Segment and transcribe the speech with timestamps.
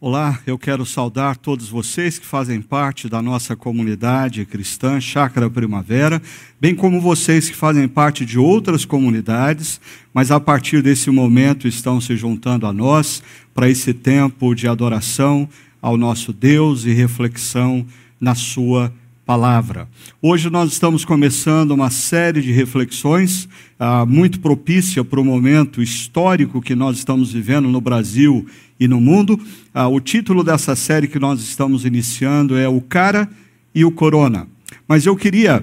[0.00, 6.22] Olá, eu quero saudar todos vocês que fazem parte da nossa comunidade cristã Chácara Primavera,
[6.60, 9.80] bem como vocês que fazem parte de outras comunidades,
[10.14, 15.48] mas a partir desse momento estão se juntando a nós para esse tempo de adoração
[15.82, 17.84] ao nosso Deus e reflexão
[18.20, 18.92] na Sua
[19.28, 19.86] palavra.
[20.22, 23.46] Hoje nós estamos começando uma série de reflexões
[23.78, 28.46] ah, muito propícia para o momento histórico que nós estamos vivendo no Brasil
[28.80, 29.38] e no mundo.
[29.74, 33.28] Ah, o título dessa série que nós estamos iniciando é O Cara
[33.74, 34.48] e o Corona.
[34.88, 35.62] Mas eu queria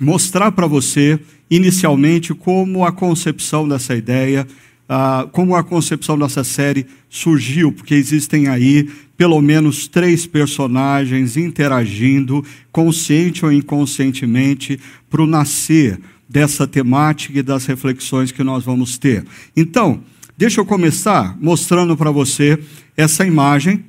[0.00, 4.46] mostrar para você, inicialmente, como a concepção dessa ideia
[4.92, 12.42] ah, como a concepção dessa série surgiu, porque existem aí pelo menos três personagens interagindo,
[12.72, 19.26] consciente ou inconscientemente, para o nascer dessa temática e das reflexões que nós vamos ter.
[19.54, 20.00] Então,
[20.38, 22.58] deixa eu começar mostrando para você
[22.96, 23.84] essa imagem,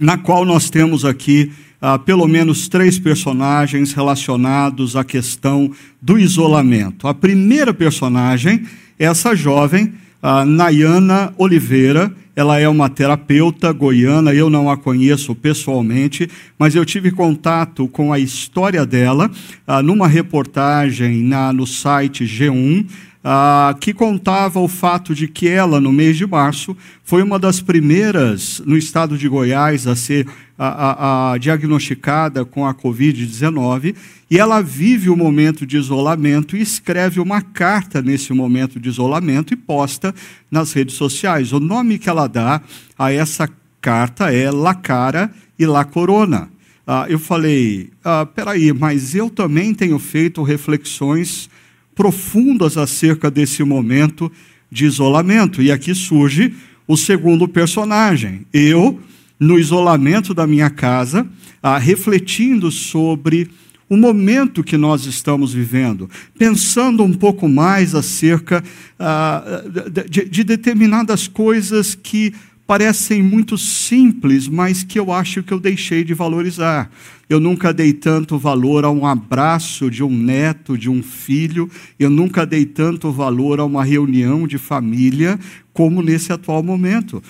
[0.00, 7.06] na qual nós temos aqui ah, pelo menos três personagens relacionados à questão do isolamento.
[7.06, 8.64] A primeira personagem
[8.98, 15.34] é essa jovem a Nayana Oliveira, ela é uma terapeuta goiana, eu não a conheço
[15.34, 19.30] pessoalmente, mas eu tive contato com a história dela
[19.66, 22.86] ah, numa reportagem na, no site G1,
[23.24, 27.60] ah, que contava o fato de que ela, no mês de março, foi uma das
[27.60, 30.26] primeiras no estado de Goiás a ser
[30.58, 33.94] a, a, diagnosticada com a Covid-19
[34.28, 39.54] e ela vive o momento de isolamento e escreve uma carta nesse momento de isolamento
[39.54, 40.12] e posta
[40.50, 41.52] nas redes sociais.
[41.52, 42.60] O nome que ela dá
[42.98, 43.48] a essa
[43.80, 46.50] carta é La Cara e La Corona.
[46.84, 51.48] Ah, eu falei, ah, peraí, mas eu também tenho feito reflexões
[51.94, 54.30] profundas acerca desse momento
[54.70, 55.62] de isolamento.
[55.62, 56.54] E aqui surge
[56.86, 58.46] o segundo personagem.
[58.52, 58.98] Eu
[59.38, 61.26] no isolamento da minha casa,
[61.62, 63.50] ah, refletindo sobre
[63.88, 68.62] o momento que nós estamos vivendo, pensando um pouco mais acerca
[68.98, 69.62] ah,
[70.08, 72.34] de, de determinadas coisas que
[72.68, 76.90] parecem muito simples, mas que eu acho que eu deixei de valorizar.
[77.26, 82.10] Eu nunca dei tanto valor a um abraço de um neto, de um filho, eu
[82.10, 85.40] nunca dei tanto valor a uma reunião de família
[85.72, 87.22] como nesse atual momento.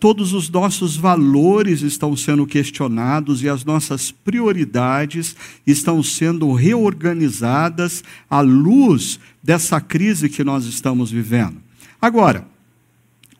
[0.00, 8.40] Todos os nossos valores estão sendo questionados e as nossas prioridades estão sendo reorganizadas à
[8.40, 11.58] luz dessa crise que nós estamos vivendo.
[12.02, 12.44] Agora,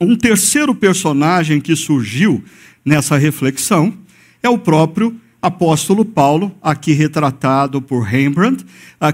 [0.01, 2.43] um terceiro personagem que surgiu
[2.85, 3.93] nessa reflexão
[4.43, 8.65] é o próprio apóstolo Paulo, aqui retratado por Rembrandt,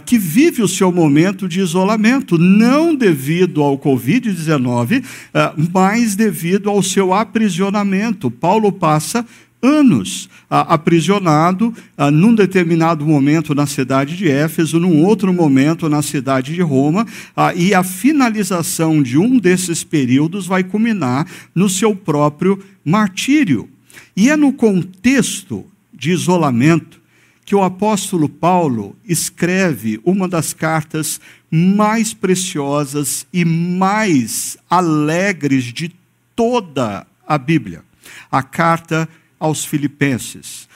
[0.05, 6.83] que vive o seu momento de isolamento, não devido ao Covid-19, ah, mas devido ao
[6.83, 8.31] seu aprisionamento.
[8.31, 9.25] Paulo passa
[9.63, 16.03] anos ah, aprisionado ah, num determinado momento na cidade de Éfeso, num outro momento na
[16.03, 17.07] cidade de Roma,
[17.37, 23.69] ah, e a finalização de um desses períodos vai culminar no seu próprio martírio.
[24.17, 27.01] E é no contexto de isolamento
[27.45, 35.95] que o apóstolo Paulo escreve uma das cartas mais preciosas e mais alegres de
[36.35, 37.85] toda a Bíblia,
[38.31, 40.69] a carta aos Filipenses.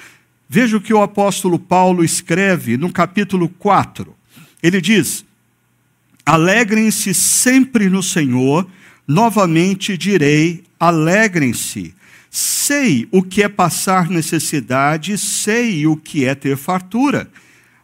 [0.49, 4.15] Veja o que o apóstolo Paulo escreve no capítulo 4.
[4.63, 5.25] Ele diz:
[6.27, 8.67] Alegrem-se sempre no Senhor,
[9.07, 11.95] novamente direi: alegrem-se.
[12.31, 17.29] Sei o que é passar necessidade, sei o que é ter fartura.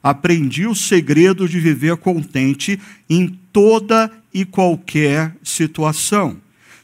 [0.03, 2.79] Aprendi o segredo de viver contente
[3.11, 6.37] em toda e qualquer situação.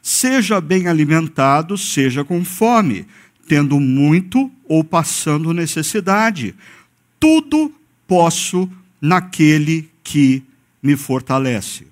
[0.02, 3.06] Seja bem alimentado, seja com fome
[3.46, 6.54] tendo muito ou passando necessidade.
[7.18, 7.72] Tudo
[8.06, 8.70] posso
[9.00, 10.42] naquele que
[10.82, 11.86] me fortalece.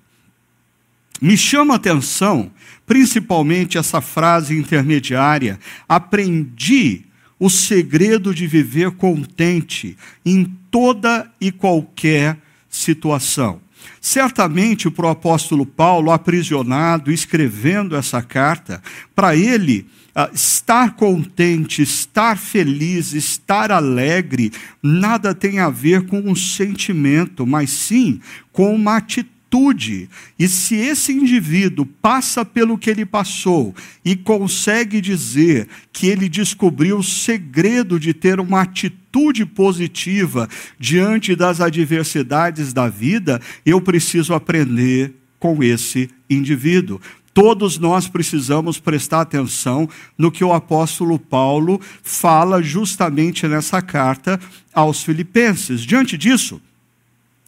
[1.21, 2.51] Me chama a atenção,
[2.85, 7.03] principalmente essa frase intermediária: aprendi
[7.39, 12.37] o segredo de viver contente em toda e qualquer
[12.69, 13.61] situação.
[13.99, 18.81] Certamente, para o apóstolo Paulo, aprisionado, escrevendo essa carta,
[19.15, 26.35] para ele, ah, estar contente, estar feliz, estar alegre, nada tem a ver com um
[26.35, 28.19] sentimento, mas sim
[28.51, 30.09] com uma atitude.
[30.39, 36.99] E se esse indivíduo passa pelo que ele passou e consegue dizer que ele descobriu
[36.99, 40.47] o segredo de ter uma atitude positiva
[40.79, 47.01] diante das adversidades da vida, eu preciso aprender com esse indivíduo.
[47.33, 49.87] Todos nós precisamos prestar atenção
[50.17, 54.39] no que o apóstolo Paulo fala justamente nessa carta
[54.73, 55.81] aos Filipenses.
[55.81, 56.61] Diante disso,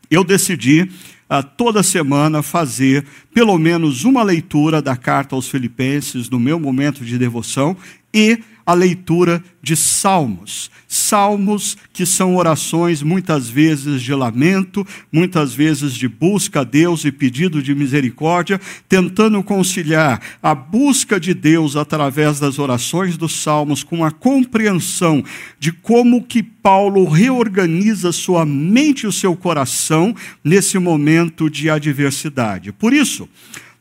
[0.10, 6.40] eu decidi uh, toda semana fazer pelo menos uma leitura da carta aos Filipenses no
[6.40, 7.76] meu momento de devoção
[8.14, 10.70] e a leitura de salmos.
[10.88, 17.12] Salmos que são orações muitas vezes de lamento, muitas vezes de busca a Deus e
[17.12, 24.04] pedido de misericórdia, tentando conciliar a busca de Deus através das orações dos salmos com
[24.04, 25.24] a compreensão
[25.60, 32.72] de como que Paulo reorganiza sua mente e o seu coração nesse momento de adversidade.
[32.72, 33.28] Por isso,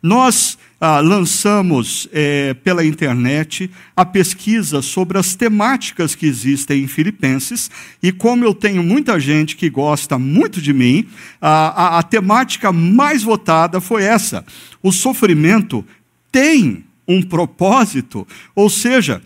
[0.02, 7.70] nós ah, lançamos é, pela internet a pesquisa sobre as temáticas que existem em Filipenses,
[8.02, 11.06] e como eu tenho muita gente que gosta muito de mim,
[11.40, 14.44] a, a, a temática mais votada foi essa:
[14.82, 15.84] o sofrimento
[16.32, 19.22] tem um propósito, ou seja,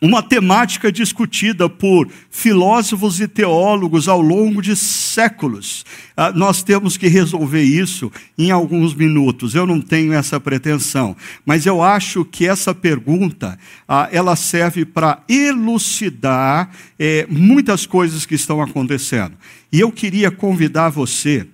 [0.00, 5.84] uma temática discutida por filósofos e teólogos ao longo de séculos.
[6.16, 9.54] Ah, nós temos que resolver isso em alguns minutos.
[9.54, 13.58] Eu não tenho essa pretensão, mas eu acho que essa pergunta
[13.88, 19.32] ah, ela serve para elucidar eh, muitas coisas que estão acontecendo.
[19.72, 21.46] E eu queria convidar você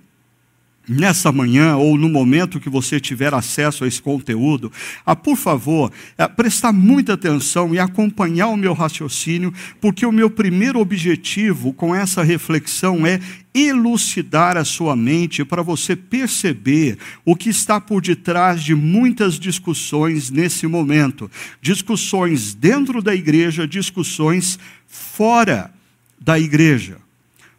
[0.87, 4.71] nessa manhã ou no momento que você tiver acesso a esse conteúdo,
[5.05, 10.29] a, por favor, a, prestar muita atenção e acompanhar o meu raciocínio, porque o meu
[10.29, 13.19] primeiro objetivo com essa reflexão é
[13.53, 20.29] elucidar a sua mente para você perceber o que está por detrás de muitas discussões
[20.29, 21.31] nesse momento.
[21.61, 25.71] Discussões dentro da igreja, discussões fora
[26.19, 26.97] da igreja.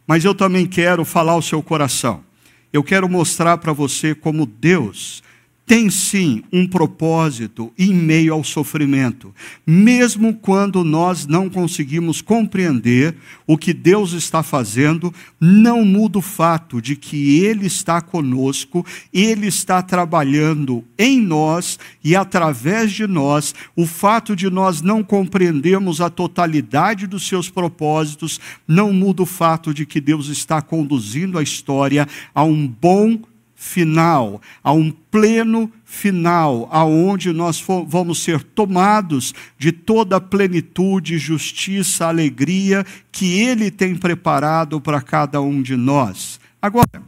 [0.05, 2.26] Mas eu também quero falar ao seu coração
[2.71, 5.23] eu quero mostrar para você como Deus
[5.67, 9.35] tem sim um propósito em meio ao sofrimento,
[9.65, 13.13] mesmo quando nós não conseguimos compreender
[13.45, 19.47] o que Deus está fazendo, não muda o fato de que Ele está conosco, Ele
[19.47, 23.53] está trabalhando em nós e através de nós.
[23.75, 29.73] O fato de nós não compreendermos a totalidade dos seus propósitos não muda o fato
[29.73, 33.19] de que Deus está conduzindo a história a um bom
[33.59, 42.05] final, a um pleno final, aonde nós vamos ser tomados de toda a plenitude, justiça,
[42.05, 46.39] alegria que Ele tem preparado para cada um de nós.
[46.61, 47.01] Agora,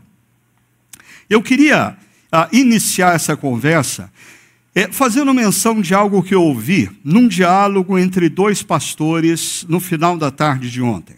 [1.30, 1.96] eu queria
[2.34, 4.12] uh, iniciar essa conversa
[4.74, 10.18] é, fazendo menção de algo que eu ouvi num diálogo entre dois pastores no final
[10.18, 11.16] da tarde de ontem.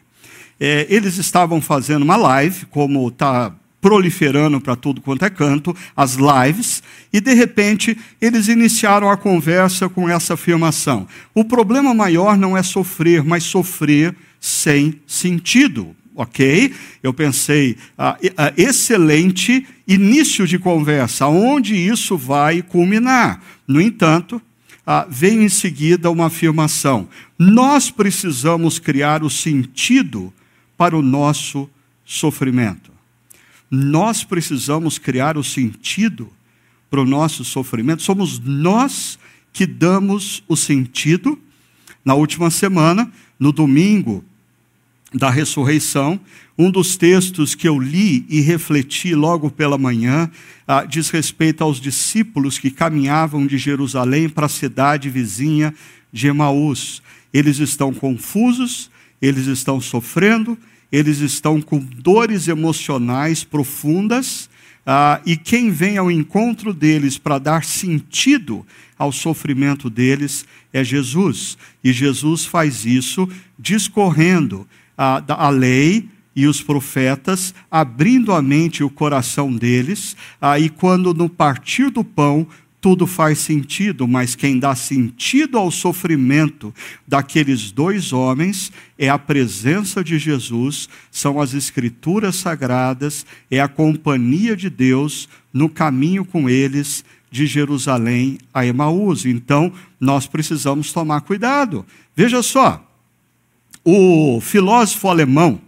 [0.59, 6.15] É, eles estavam fazendo uma live, como está proliferando para tudo quanto é canto, as
[6.15, 11.07] lives, e de repente eles iniciaram a conversa com essa afirmação.
[11.33, 15.95] O problema maior não é sofrer, mas sofrer sem sentido.
[16.13, 16.73] Ok?
[17.01, 18.17] Eu pensei, ah,
[18.57, 23.41] excelente início de conversa, onde isso vai culminar.
[23.65, 24.41] No entanto,
[24.85, 27.07] ah, veio em seguida uma afirmação:
[27.39, 30.33] nós precisamos criar o sentido
[30.77, 31.69] para o nosso
[32.03, 32.91] sofrimento.
[33.71, 36.29] Nós precisamos criar o sentido
[36.89, 38.03] para o nosso sofrimento.
[38.03, 39.17] Somos nós
[39.53, 41.39] que damos o sentido.
[42.03, 43.09] Na última semana,
[43.39, 44.25] no domingo
[45.13, 46.19] da ressurreição,
[46.57, 50.29] um dos textos que eu li e refleti logo pela manhã
[50.67, 55.73] ah, diz respeito aos discípulos que caminhavam de Jerusalém para a cidade vizinha
[56.11, 57.01] de Emaús.
[57.33, 58.91] Eles estão confusos,
[59.21, 60.57] eles estão sofrendo,
[60.91, 64.49] eles estão com dores emocionais profundas,
[64.85, 68.65] ah, e quem vem ao encontro deles para dar sentido
[68.97, 71.57] ao sofrimento deles é Jesus.
[71.83, 74.67] E Jesus faz isso discorrendo
[74.97, 80.69] ah, a lei e os profetas, abrindo a mente e o coração deles, ah, e
[80.69, 82.47] quando no partir do pão
[82.81, 86.73] tudo faz sentido, mas quem dá sentido ao sofrimento
[87.07, 94.57] daqueles dois homens é a presença de Jesus, são as Escrituras sagradas, é a companhia
[94.57, 99.25] de Deus no caminho com eles de Jerusalém a Emaús.
[99.25, 101.85] Então, nós precisamos tomar cuidado.
[102.15, 102.83] Veja só,
[103.85, 105.61] o filósofo alemão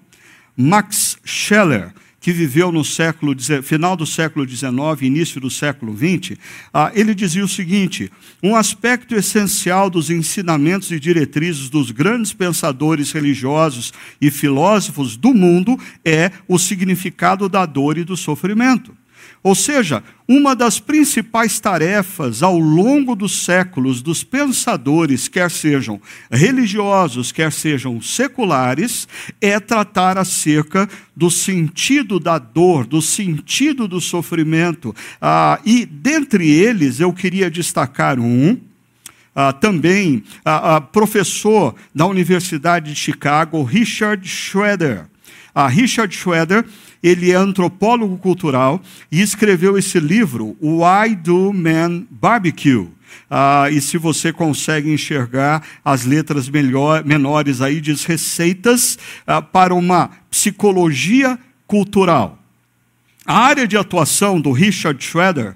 [0.58, 1.94] Max Scheler,
[2.24, 6.40] que viveu no século final do século XIX, início do século XX,
[6.74, 8.10] ah, ele dizia o seguinte:
[8.42, 15.78] um aspecto essencial dos ensinamentos e diretrizes dos grandes pensadores religiosos e filósofos do mundo
[16.06, 18.96] é o significado da dor e do sofrimento.
[19.44, 26.00] Ou seja, uma das principais tarefas ao longo dos séculos dos pensadores, quer sejam
[26.32, 29.06] religiosos, quer sejam seculares,
[29.42, 34.96] é tratar acerca do sentido da dor, do sentido do sofrimento.
[35.22, 38.58] Ah, e dentre eles eu queria destacar um.
[39.36, 45.06] Ah, também ah, professor da Universidade de Chicago, Richard Schroeder.
[45.54, 46.66] Ah, Richard Schroeder
[47.04, 48.82] ele é antropólogo cultural
[49.12, 52.88] e escreveu esse livro, Why Do Men Barbecue?
[53.30, 59.76] Ah, e se você consegue enxergar as letras melhor, menores aí, diz receitas ah, para
[59.76, 62.40] uma psicologia cultural.
[63.26, 65.56] A área de atuação do Richard Schroeder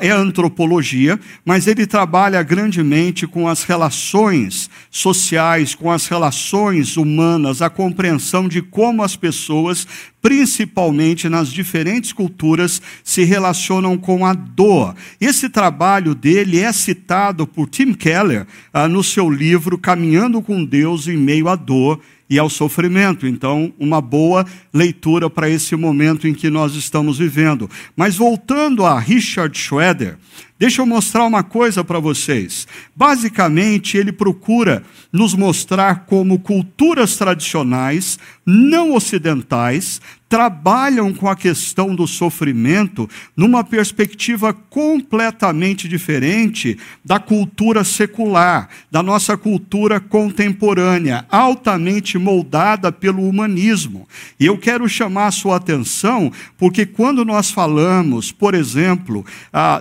[0.00, 7.62] é a antropologia, mas ele trabalha grandemente com as relações sociais, com as relações humanas,
[7.62, 9.86] a compreensão de como as pessoas,
[10.20, 14.94] principalmente nas diferentes culturas, se relacionam com a dor.
[15.20, 21.06] Esse trabalho dele é citado por Tim Keller ah, no seu livro Caminhando com Deus
[21.06, 23.26] em Meio à Dor e ao sofrimento.
[23.26, 27.70] Então, uma boa leitura para esse momento em que nós estamos vivendo.
[27.96, 30.16] Mas voltando a Richard Schroeder,
[30.58, 32.66] deixa eu mostrar uma coisa para vocês.
[32.96, 42.06] Basicamente, ele procura nos mostrar como culturas tradicionais, não ocidentais, trabalham com a questão do
[42.06, 53.26] sofrimento numa perspectiva completamente diferente da cultura secular, da nossa cultura contemporânea, altamente moldada pelo
[53.26, 54.06] humanismo.
[54.38, 59.24] E eu quero chamar a sua atenção, porque quando nós falamos, por exemplo,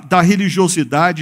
[0.08, 0.67] da religiosidade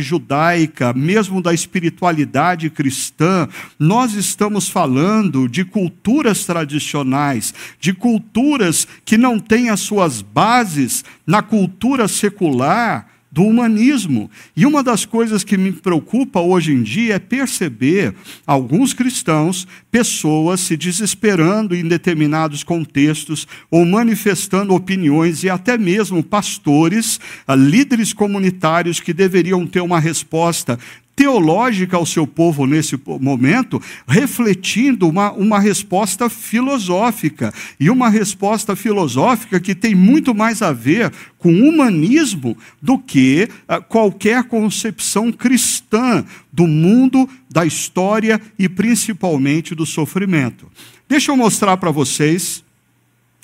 [0.02, 3.48] judaica, mesmo da espiritualidade cristã,
[3.78, 11.42] nós estamos falando de culturas tradicionais, de culturas que não tem as suas bases na
[11.42, 14.32] cultura secular do humanismo.
[14.56, 18.16] E uma das coisas que me preocupa hoje em dia é perceber
[18.48, 27.20] alguns cristãos, pessoas se desesperando em determinados contextos ou manifestando opiniões e até mesmo pastores,
[27.46, 30.80] ah, líderes comunitários que deveriam ter uma resposta
[31.16, 37.54] teológica ao seu povo nesse momento, refletindo uma, uma resposta filosófica.
[37.80, 43.82] E uma resposta filosófica que tem muito mais a ver com humanismo do que uh,
[43.84, 50.70] qualquer concepção cristã do mundo, da história e principalmente do sofrimento.
[51.08, 52.64] Deixa eu mostrar para vocês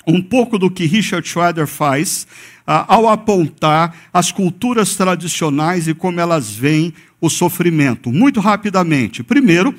[0.06, 2.26] um pouco do que Richard Schroeder faz
[2.66, 8.12] uh, ao apontar as culturas tradicionais e como elas veem o sofrimento.
[8.12, 9.22] Muito rapidamente.
[9.22, 9.72] Primeiro,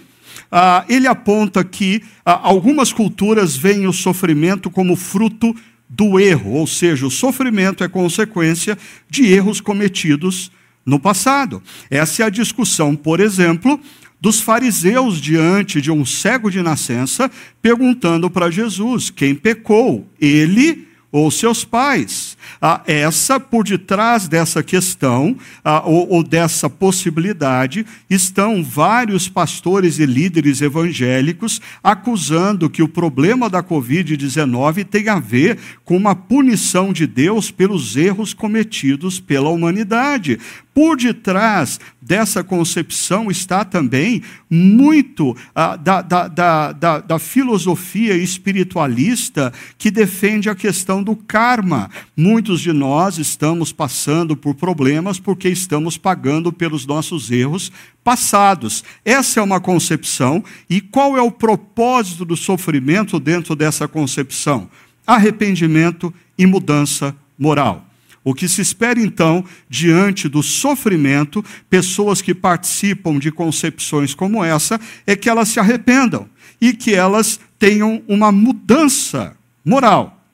[0.49, 5.53] ah, ele aponta que ah, algumas culturas veem o sofrimento como fruto
[5.89, 8.77] do erro, ou seja, o sofrimento é consequência
[9.09, 10.49] de erros cometidos
[10.85, 11.61] no passado.
[11.91, 13.79] Essa é a discussão, por exemplo,
[14.19, 17.29] dos fariseus diante de um cego de nascença,
[17.61, 22.35] perguntando para Jesus: quem pecou, ele ou seus pais?
[22.59, 30.07] Ah, essa, por detrás dessa questão, ah, ou, ou dessa possibilidade, estão vários pastores e
[30.07, 37.05] líderes evangélicos acusando que o problema da Covid-19 tem a ver com uma punição de
[37.05, 40.39] Deus pelos erros cometidos pela humanidade.
[40.73, 49.89] Por detrás dessa concepção está também muito ah, da, da, da, da, filosofia espiritualista que
[49.89, 51.89] defende a questão do karma.
[52.15, 57.71] Muitos de nós estamos passando por problemas porque estamos pagando pelos nossos erros
[58.03, 58.83] passados.
[59.05, 60.43] Essa é uma concepção.
[60.69, 64.69] E qual é o propósito do sofrimento dentro dessa concepção?
[65.07, 67.92] Arrependimento e mudança moral.
[68.23, 74.79] O que se espera então, diante do sofrimento, pessoas que participam de concepções como essa,
[75.05, 76.29] é que elas se arrependam
[76.61, 80.25] e que elas tenham uma mudança moral.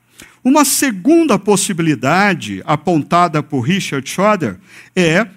[0.44, 4.58] Uma segunda possibilidade apontada por Richard Schroeder
[4.96, 5.28] é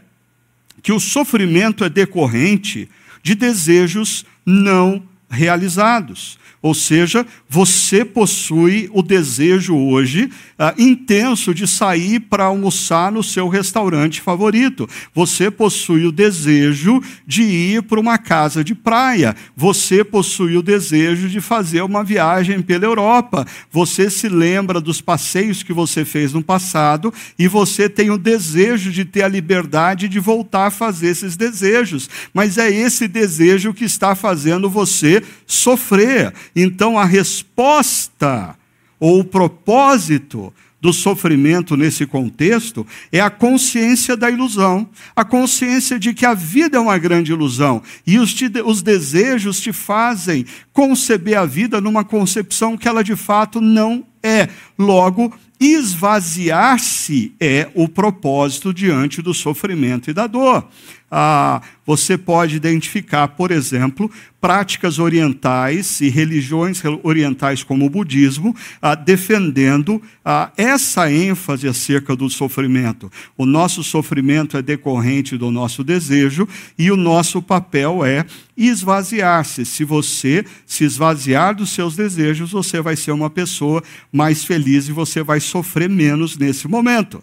[0.82, 2.88] que o sofrimento é decorrente
[3.22, 6.38] de desejos não realizados.
[6.62, 13.48] Ou seja, você possui o desejo hoje uh, intenso de sair para almoçar no seu
[13.48, 14.88] restaurante favorito.
[15.12, 19.34] Você possui o desejo de ir para uma casa de praia.
[19.56, 23.44] Você possui o desejo de fazer uma viagem pela Europa.
[23.68, 28.92] Você se lembra dos passeios que você fez no passado e você tem o desejo
[28.92, 32.08] de ter a liberdade de voltar a fazer esses desejos.
[32.32, 38.56] Mas é esse desejo que está fazendo você sofrer então, a resposta
[38.98, 46.12] ou o propósito do sofrimento nesse contexto é a consciência da ilusão, a consciência de
[46.12, 51.38] que a vida é uma grande ilusão e os, te, os desejos te fazem conceber
[51.38, 54.48] a vida numa concepção que ela de fato não é.
[54.76, 60.68] Logo, esvaziar-se é o propósito diante do sofrimento e da dor
[61.14, 68.94] ah, você pode identificar, por exemplo, práticas orientais e religiões orientais como o budismo, ah,
[68.94, 73.12] defendendo ah, essa ênfase acerca do sofrimento.
[73.36, 78.24] O nosso sofrimento é decorrente do nosso desejo e o nosso papel é
[78.56, 79.66] esvaziar-se.
[79.66, 84.92] Se você se esvaziar dos seus desejos, você vai ser uma pessoa mais feliz e
[84.92, 87.22] você vai sofrer menos nesse momento.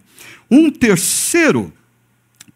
[0.51, 1.74] Um terceiro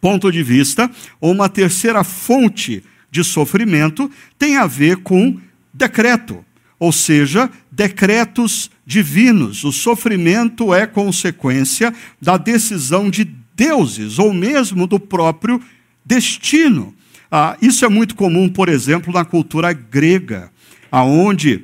[0.04, 0.92] ponto de vista,
[1.22, 5.40] ou uma terceira fonte de sofrimento, tem a ver com
[5.74, 6.44] decreto,
[6.78, 9.64] ou seja, decretos divinos.
[9.64, 13.24] O sofrimento é consequência da decisão de
[13.56, 15.62] deuses, ou mesmo do próprio
[16.06, 16.94] destino.
[17.32, 20.52] Ah, isso é muito comum, por exemplo, na cultura grega,
[20.92, 21.64] aonde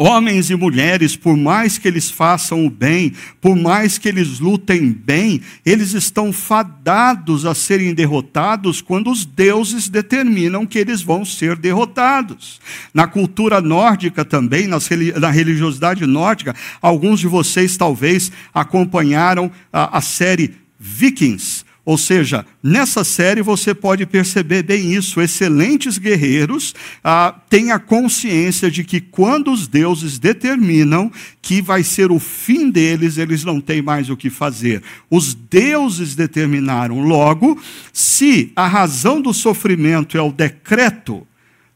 [0.00, 4.92] Homens e mulheres, por mais que eles façam o bem, por mais que eles lutem
[4.92, 11.56] bem, eles estão fadados a serem derrotados quando os deuses determinam que eles vão ser
[11.56, 12.60] derrotados.
[12.94, 21.64] Na cultura nórdica também, na religiosidade nórdica, alguns de vocês talvez acompanharam a, série Vikings
[21.88, 25.22] ou seja, nessa série você pode perceber bem isso.
[25.22, 32.12] Excelentes guerreiros ah, têm a consciência de que quando os deuses determinam que vai ser
[32.12, 34.82] o fim deles, eles não têm mais o que fazer.
[35.08, 37.00] Os deuses determinaram.
[37.00, 37.58] Logo,
[37.90, 41.26] se a razão do sofrimento é o decreto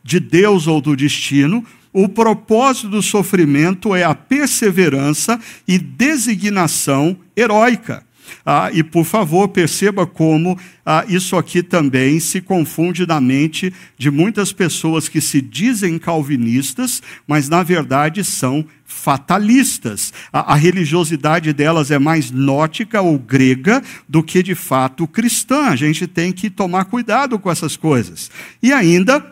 [0.04, 8.04] de Deus ou do destino, o propósito do sofrimento é a perseverança e designação heróica.
[8.45, 14.11] Ah, e, por favor, perceba como ah, isso aqui também se confunde na mente de
[14.11, 20.12] muitas pessoas que se dizem calvinistas, mas, na verdade, são fatalistas.
[20.32, 25.67] A, a religiosidade delas é mais nótica ou grega do que, de fato, cristã.
[25.67, 28.30] A gente tem que tomar cuidado com essas coisas.
[28.63, 29.25] E ainda,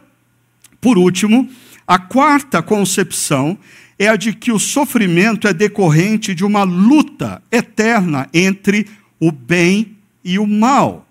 [0.81, 1.49] por último,
[1.87, 3.59] a quarta concepção
[4.01, 8.87] é a de que o sofrimento é decorrente de uma luta eterna entre
[9.21, 11.07] o bem e o mal.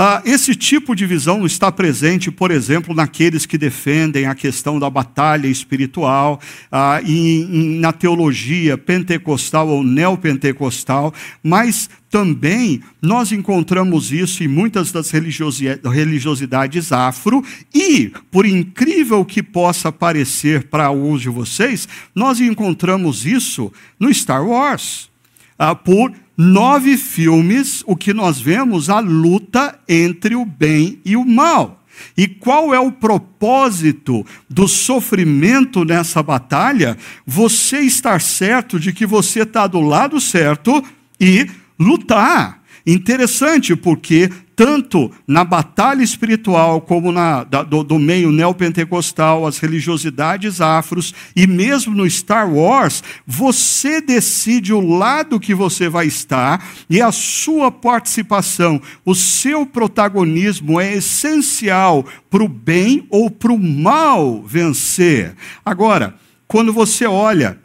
[0.00, 4.88] Ah, esse tipo de visão está presente, por exemplo, naqueles que defendem a questão da
[4.88, 7.44] batalha espiritual, ah, e,
[7.80, 17.44] na teologia pentecostal ou neopentecostal, mas também nós encontramos isso em muitas das religiosidades afro,
[17.74, 24.46] e, por incrível que possa parecer para alguns de vocês, nós encontramos isso no Star
[24.46, 25.10] Wars.
[25.58, 31.24] Ah, por nove filmes, o que nós vemos a luta entre o bem e o
[31.24, 31.82] mal.
[32.16, 36.96] E qual é o propósito do sofrimento nessa batalha?
[37.26, 40.82] Você estar certo de que você está do lado certo
[41.20, 42.62] e lutar.
[42.90, 50.62] Interessante, porque tanto na batalha espiritual como na, da, do, do, meio neopentecostal, as religiosidades
[50.62, 56.98] afros e mesmo no Star Wars, você decide o lado que você vai estar e
[57.02, 64.42] a sua participação, o seu protagonismo é essencial para o bem ou para o mal
[64.44, 65.34] vencer.
[65.62, 66.14] Agora,
[66.46, 67.58] quando você olha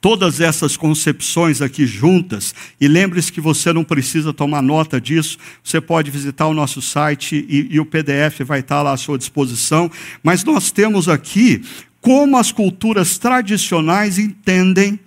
[0.00, 5.80] todas essas concepções aqui juntas, e lembre-se que você não precisa tomar nota disso, você
[5.80, 9.90] pode visitar o nosso site e, e, o PDF vai estar lá à sua disposição,
[10.22, 11.62] mas nós temos aqui
[12.00, 15.00] como as culturas tradicionais entendem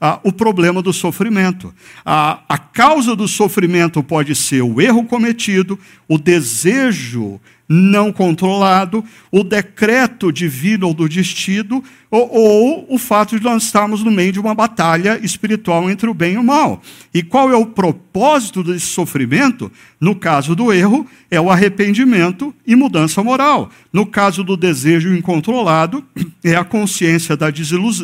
[0.00, 1.74] ah, o problema do sofrimento.
[2.04, 7.40] Ah, a causa do sofrimento pode ser o erro cometido, o desejo
[7.72, 14.02] não controlado, o decreto divino ou do destino, ou, ou, o fato de nós estarmos
[14.02, 16.82] no meio de uma batalha espiritual entre o bem e o mal.
[17.14, 19.70] E qual é o propósito desse sofrimento?
[20.00, 23.70] No caso do erro, é o arrependimento e mudança moral.
[23.92, 26.04] No caso do desejo incontrolado,
[26.42, 27.46] é a consciência da,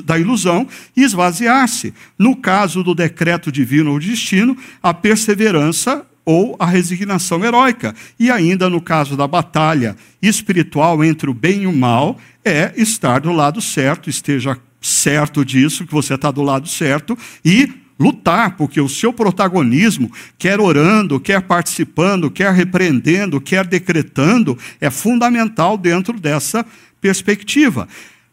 [0.05, 1.93] da ilusão e esvaziar-se.
[2.17, 7.95] No caso do decreto divino ou destino, a perseverança ou a resignação heróica.
[8.19, 13.21] E ainda no caso da batalha espiritual entre o bem e o mal, é estar
[13.21, 18.81] do lado certo, esteja certo disso, que você está do lado certo, e lutar, porque
[18.81, 26.67] o seu protagonismo, quer orando, quer participando, quer repreendendo, quer decretando, é fundamental dentro dessa
[27.01, 27.89] perspectiva.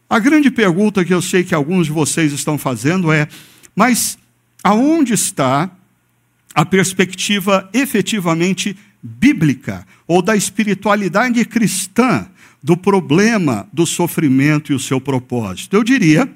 [0.08, 3.26] A grande pergunta que eu sei que alguns de vocês estão fazendo é:
[3.74, 4.18] mas
[4.62, 5.70] aonde está
[6.54, 12.26] a perspectiva efetivamente bíblica ou da espiritualidade cristã
[12.62, 15.76] do problema do sofrimento e o seu propósito.
[15.76, 16.30] Eu diria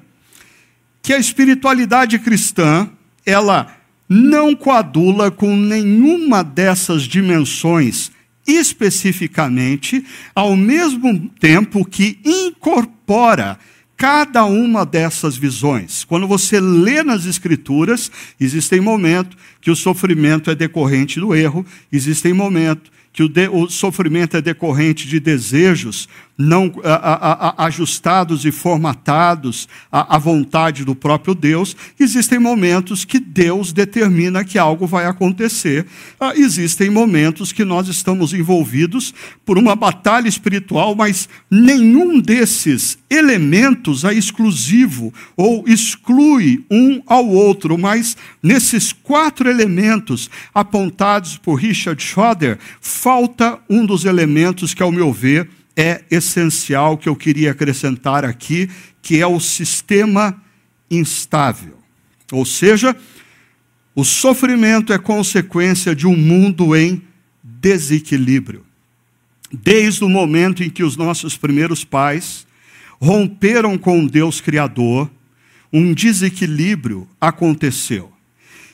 [1.01, 2.87] que a espiritualidade cristã,
[3.25, 3.75] ela
[4.07, 8.11] não coadula com nenhuma dessas dimensões
[8.45, 10.03] especificamente,
[10.33, 13.59] ao mesmo tempo que incorpora
[13.99, 16.05] cada uma dessas visões.
[16.05, 18.09] Quando você lê nas Escrituras,
[18.39, 23.69] existem momentos que o sofrimento é decorrente do erro, existem momentos que o, de, o
[23.69, 26.07] sofrimento é decorrente de desejos
[26.41, 33.73] não a, a, ajustados e formatados à, vontade do próprio Deus, existem momentos que Deus
[33.73, 35.85] determina que algo vai acontecer.
[36.17, 39.13] Ah, existem momentos que nós estamos envolvidos
[39.45, 47.77] por uma batalha espiritual, mas nenhum desses elementos é exclusivo ou exclui um ao outro,
[47.77, 55.11] mas nesses quatro elementos apontados por Richard Schroeder, falta um dos elementos que, ao meu
[55.11, 58.69] ver, é essencial que eu queria acrescentar aqui,
[59.01, 60.41] que é o sistema
[60.89, 61.77] instável.
[62.31, 62.95] Ou seja,
[63.95, 67.01] o sofrimento é consequência de um mundo em
[67.43, 68.65] desequilíbrio.
[69.51, 72.45] Desde o momento em que os nossos primeiros pais
[72.99, 75.09] romperam com Deus Criador,
[75.71, 78.11] um desequilíbrio aconteceu.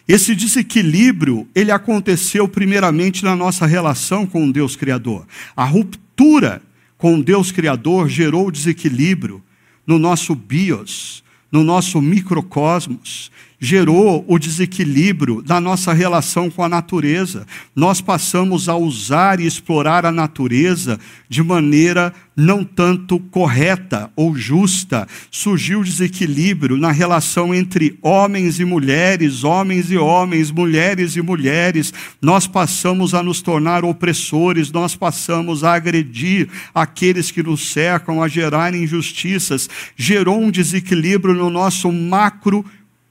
[0.07, 5.25] Esse desequilíbrio, ele aconteceu primeiramente na nossa relação com Deus Criador.
[5.55, 6.61] A ruptura
[6.97, 9.43] com Deus Criador gerou desequilíbrio
[9.85, 13.31] no nosso bios, no nosso microcosmos,
[13.65, 17.47] gerou o desequilíbrio da nossa relação com a natureza.
[17.75, 25.07] Nós passamos a usar e explorar a natureza de maneira não tanto correta ou justa.
[25.31, 31.91] Surgiu desequilíbrio na relação entre homens e mulheres, homens e homens, mulheres e mulheres.
[32.21, 38.27] Nós passamos a nos tornar opressores, nós passamos a agredir aqueles que nos cercam, a
[38.27, 39.67] gerar injustiças.
[39.95, 42.63] Gerou um desequilíbrio no nosso macro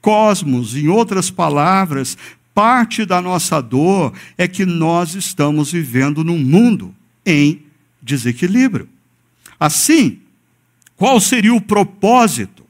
[0.05, 0.75] cosmos.
[0.75, 2.15] Em outras palavras,
[2.53, 6.93] parte da nossa dor é que nós estamos vivendo num mundo
[7.25, 7.63] em
[8.03, 8.87] desequilíbrio.
[9.59, 10.19] Assim,
[10.95, 12.63] qual seria o propósito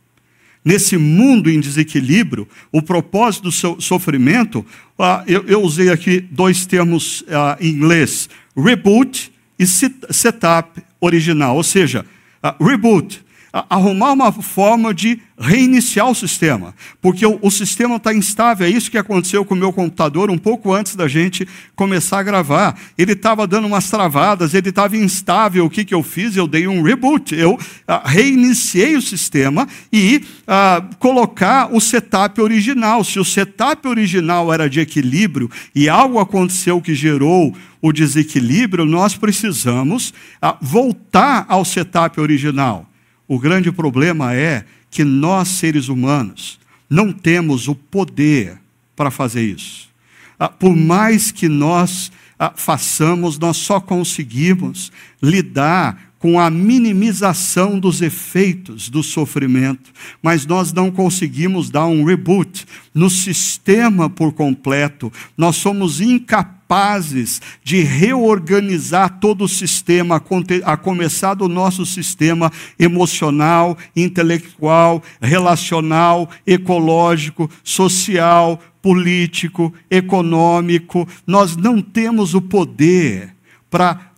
[0.64, 2.48] nesse mundo em desequilíbrio?
[2.72, 4.66] O propósito do seu sofrimento?
[4.98, 11.58] Ah, eu, eu, usei aqui dois termos ah, em inglês: reboot e setup original.
[11.58, 12.06] Ou seja,
[12.42, 13.25] ah, reboot
[13.70, 18.68] arrumar uma forma de reiniciar o sistema, porque o, o sistema está instável.
[18.68, 22.24] É isso que aconteceu com o meu computador um pouco antes da gente começar a
[22.24, 22.78] gravar.
[22.98, 25.66] Ele estava dando umas travadas, ele estava instável.
[25.66, 26.36] O que, que eu fiz?
[26.36, 27.34] Eu dei um reboot.
[27.34, 33.06] Eu ah, reiniciei o sistema e ah, colocar o setup original.
[33.06, 39.16] Se o setup original era de equilíbrio e algo aconteceu que gerou o desequilíbrio, nós
[39.16, 42.90] precisamos ah, voltar ao setup original.
[43.28, 46.60] O grande problema é que nós, seres humanos,
[46.90, 48.60] não temos o poder
[48.96, 49.90] para fazer isso.
[50.38, 58.02] Ah, por mais que nós ah, façamos, nós só conseguimos lidar com a minimização dos
[58.02, 59.92] efeitos do sofrimento,
[60.24, 65.14] mas nós não conseguimos dar um reboot no sistema por completo.
[65.38, 70.20] Nós somos incapazes de reorganizar todo o sistema,
[70.64, 81.08] a começar do nosso sistema emocional, intelectual, relacional, ecológico, social, político, econômico.
[81.28, 83.36] Nós não temos o poder
[83.70, 84.15] para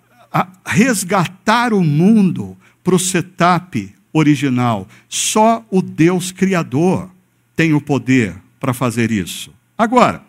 [0.65, 4.87] resgatar o mundo para o setup original.
[5.09, 7.09] Só o Deus Criador
[7.55, 9.51] tem o poder para fazer isso.
[9.77, 10.23] Agora,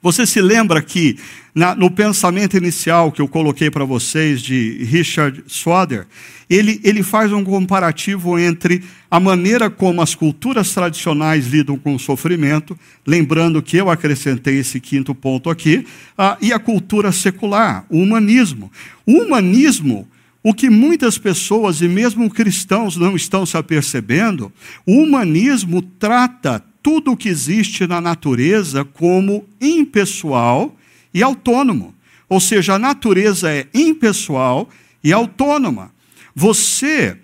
[0.00, 1.18] você se lembra que
[1.54, 6.06] na, no pensamento inicial que eu coloquei para vocês de Richard Swader,
[6.48, 11.98] ele, ele faz um comparativo entre a maneira como as culturas tradicionais lidam com o
[11.98, 15.86] sofrimento, lembrando que eu acrescentei esse quinto ponto aqui,
[16.16, 18.70] ah, e a cultura secular, o humanismo.
[19.06, 20.08] O humanismo
[20.44, 24.52] o que muitas pessoas, e mesmo cristãos, não estão se apercebendo,
[24.84, 30.76] o humanismo trata tudo o que existe na natureza como impessoal
[31.12, 31.94] e autônomo.
[32.28, 34.68] Ou seja, a natureza é impessoal
[35.02, 35.92] e autônoma.
[36.34, 37.18] Você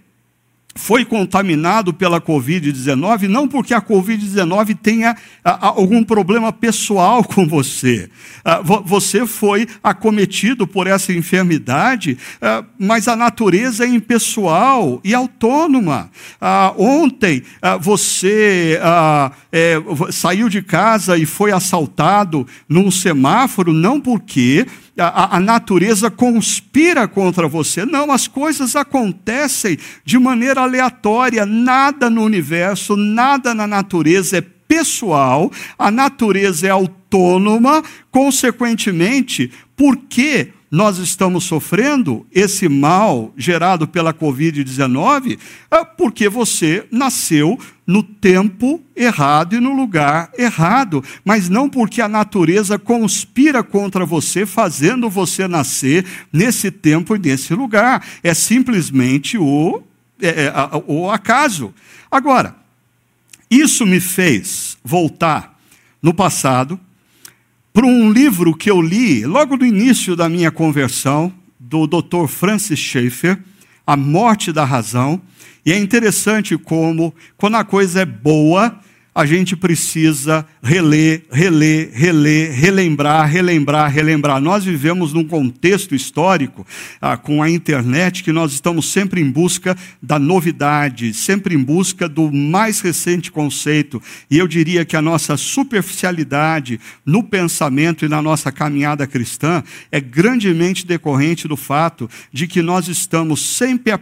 [0.79, 7.47] foi contaminado pela Covid-19, não porque a Covid-19 tenha a, a, algum problema pessoal com
[7.47, 8.09] você.
[8.45, 12.17] A, você foi acometido por essa enfermidade,
[12.79, 16.11] mas a natureza é impessoal e autônoma.
[16.77, 17.43] ontem
[17.81, 18.79] você
[19.51, 19.77] é,
[20.13, 24.65] saiu de casa e foi assaltado num semáforo, não porque
[24.99, 27.85] a, a, natureza conspira contra você.
[27.85, 31.47] Não, as coisas acontecem de maneira aleatória.
[31.47, 40.53] Nada no universo, nada na natureza é pessoal, a natureza é autônoma, consequentemente, por que
[40.71, 45.39] nós estamos sofrendo esse mal gerado pela Covid-19?
[45.71, 52.09] É porque você nasceu no tempo errado e no lugar errado, mas não porque a
[52.09, 58.07] natureza conspira contra você, fazendo você nascer nesse tempo e nesse lugar.
[58.23, 59.83] É simplesmente o,
[60.21, 60.53] é, é
[60.87, 61.73] o acaso.
[62.11, 62.55] Agora,
[63.51, 65.59] isso me fez voltar
[66.03, 66.79] no passado
[67.73, 72.27] para um livro que eu li logo no início da minha conversão, do Dr.
[72.27, 73.39] Francis Schaeffer,
[73.87, 75.21] A Morte da Razão.
[75.65, 78.81] E é interessante como, quando a coisa é boa,
[79.15, 84.41] a gente precisa reler, reler, reler, relembrar, relembrar, relembrar.
[84.41, 86.67] Nós vivemos num contexto histórico,
[87.01, 92.09] ah, com a internet, que nós estamos sempre em busca da novidade, sempre em busca
[92.09, 94.03] do mais recente conceito.
[94.31, 100.01] E eu diria que a nossa superficialidade no pensamento e na nossa caminhada cristã é
[100.01, 103.93] grandemente decorrente do fato de que nós estamos sempre,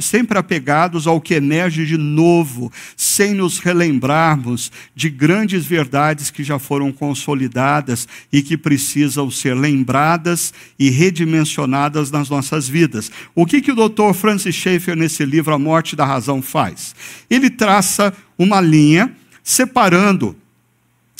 [0.00, 6.58] sempre apegados ao que emerge de novo, sem nos relembrarmos de grandes verdades que já
[6.58, 13.10] foram consolidadas e que precisam ser lembradas e redimensionadas nas nossas vidas.
[13.34, 14.12] O que, que o Dr.
[14.14, 16.94] Francis Schaeffer, nesse livro A Morte da Razão, faz?
[17.28, 20.36] Ele traça uma linha separando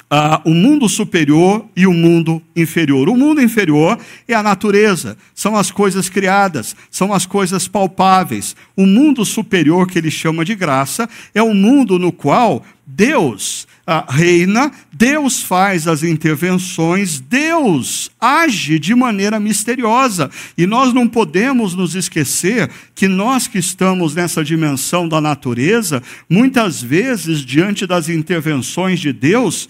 [0.09, 3.09] Uh, o mundo superior e o mundo inferior.
[3.09, 8.55] O mundo inferior é a natureza, são as coisas criadas, são as coisas palpáveis.
[8.77, 14.09] O mundo superior, que ele chama de graça, é o mundo no qual Deus uh,
[14.09, 20.31] reina, Deus faz as intervenções, Deus age de maneira misteriosa.
[20.57, 26.81] E nós não podemos nos esquecer que nós que estamos nessa dimensão da natureza, muitas
[26.81, 29.69] vezes, diante das intervenções de Deus,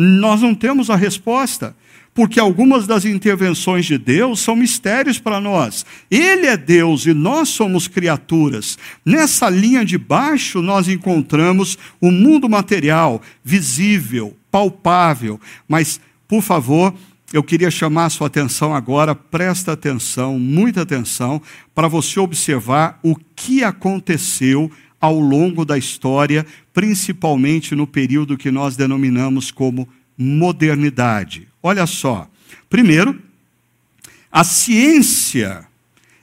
[0.00, 1.74] nós não temos a resposta,
[2.14, 5.84] porque algumas das intervenções de Deus são mistérios para nós.
[6.08, 8.78] Ele é Deus e nós somos criaturas.
[9.04, 15.40] Nessa linha de baixo, nós encontramos o mundo material, visível, palpável.
[15.66, 16.94] Mas, por favor,
[17.32, 21.42] eu queria chamar a sua atenção agora, presta atenção, muita atenção,
[21.74, 26.44] para você observar o que aconteceu ao longo da história,
[26.78, 31.48] principalmente no período que nós denominamos como modernidade.
[31.60, 32.30] Olha só.
[32.70, 33.20] Primeiro,
[34.30, 35.66] a ciência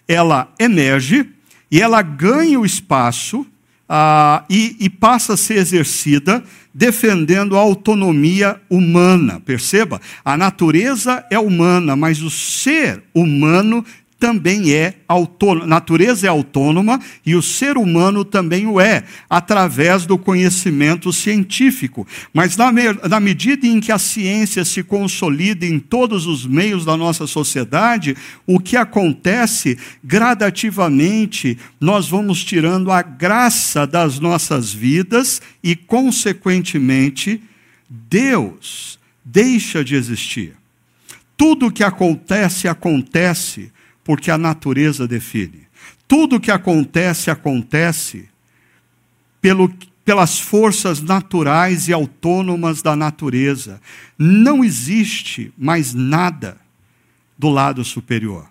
[0.08, 1.30] ela emerge
[1.70, 3.46] e ela ganha o espaço
[3.90, 6.42] ah, e, e passa a ser exercida
[6.74, 9.42] defendendo a autonomia humana.
[9.42, 13.84] Perceba, a natureza é humana, mas o ser humano
[14.26, 20.18] também é autônoma, natureza é autônoma e o ser humano também o é, através do
[20.18, 22.08] conhecimento científico.
[22.34, 22.72] Mas na,
[23.08, 28.18] na medida em que a ciência se consolida em todos os meios da nossa sociedade,
[28.48, 37.40] o que acontece gradativamente, nós vamos tirando a graça das nossas vidas e, consequentemente,
[37.88, 40.56] Deus deixa de existir.
[41.38, 43.72] Tudo o que acontece, acontece
[44.06, 45.64] porque a natureza define.
[46.08, 48.30] Tudo que acontece, acontece
[49.42, 49.74] pelo,
[50.06, 53.82] pelas forças naturais e autônomas da natureza.
[54.18, 56.58] Não existe mais nada
[57.38, 58.48] do lado superior.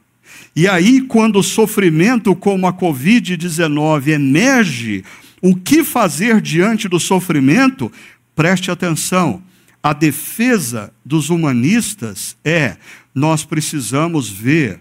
[0.57, 5.05] E aí, quando o sofrimento como a Covid-19 emerge,
[5.40, 7.93] o que fazer diante do sofrimento?
[8.35, 9.40] Preste atenção.
[9.81, 12.77] A defesa dos humanistas é:
[13.14, 14.81] nós precisamos ver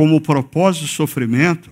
[0.00, 1.70] como propósito do sofrimento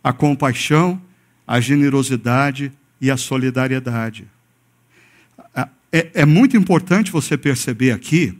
[0.00, 1.02] a compaixão,
[1.44, 4.24] a generosidade e a solidariedade.
[5.90, 8.38] É, é, muito importante você perceber aqui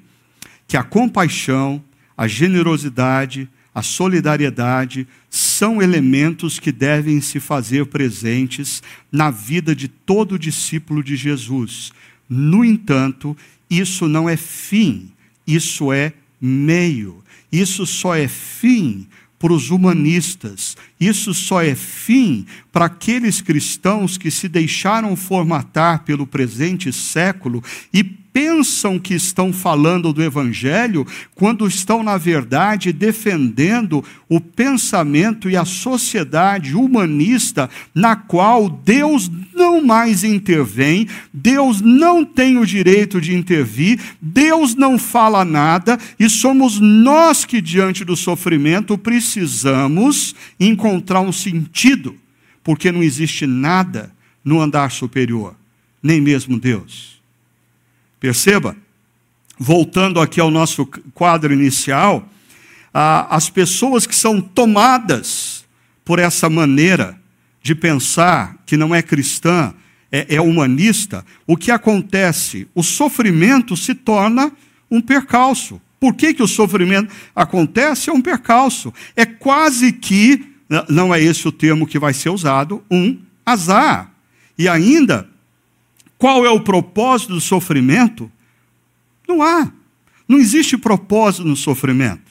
[0.68, 1.82] que a compaixão,
[2.16, 10.38] a generosidade, a solidariedade são elementos que devem se fazer presentes na vida de todo
[10.38, 11.92] discípulo de Jesus.
[12.28, 13.36] No entanto,
[13.68, 15.10] isso não é fim,
[15.44, 17.24] isso é meio.
[17.50, 19.06] Isso só é fim
[19.38, 20.76] para os humanistas.
[20.98, 28.02] Isso só é fim para aqueles cristãos que se deixaram formatar pelo presente século e
[28.36, 35.64] pensam que estão falando do Evangelho, quando estão, na verdade, defendendo o pensamento e a
[35.64, 43.98] sociedade humanista na qual Deus não mais intervém, Deus não tem o direito de intervir,
[44.20, 52.14] Deus não fala nada e somos nós que, diante do sofrimento, precisamos encontrar um sentido,
[52.62, 54.12] porque não existe nada
[54.44, 55.56] no andar superior,
[56.02, 57.16] nem mesmo Deus.
[58.26, 58.76] Perceba,
[59.56, 60.84] voltando aqui ao nosso
[61.14, 62.28] quadro inicial,
[62.92, 65.64] as pessoas que são tomadas
[66.04, 67.16] por essa maneira
[67.62, 69.72] de pensar, que não é cristã,
[70.10, 72.66] é, é humanista, o que acontece?
[72.74, 74.50] O sofrimento se torna
[74.90, 75.80] um percalço.
[76.00, 78.10] Por que, que o sofrimento acontece?
[78.10, 78.92] É um percalço.
[79.14, 80.44] É quase que,
[80.88, 84.10] não é esse o termo que vai ser usado, um azar.
[84.58, 85.30] E ainda,
[86.18, 88.30] qual é o propósito do sofrimento?
[89.28, 89.70] Não há.
[90.28, 92.30] Não existe propósito no sofrimento.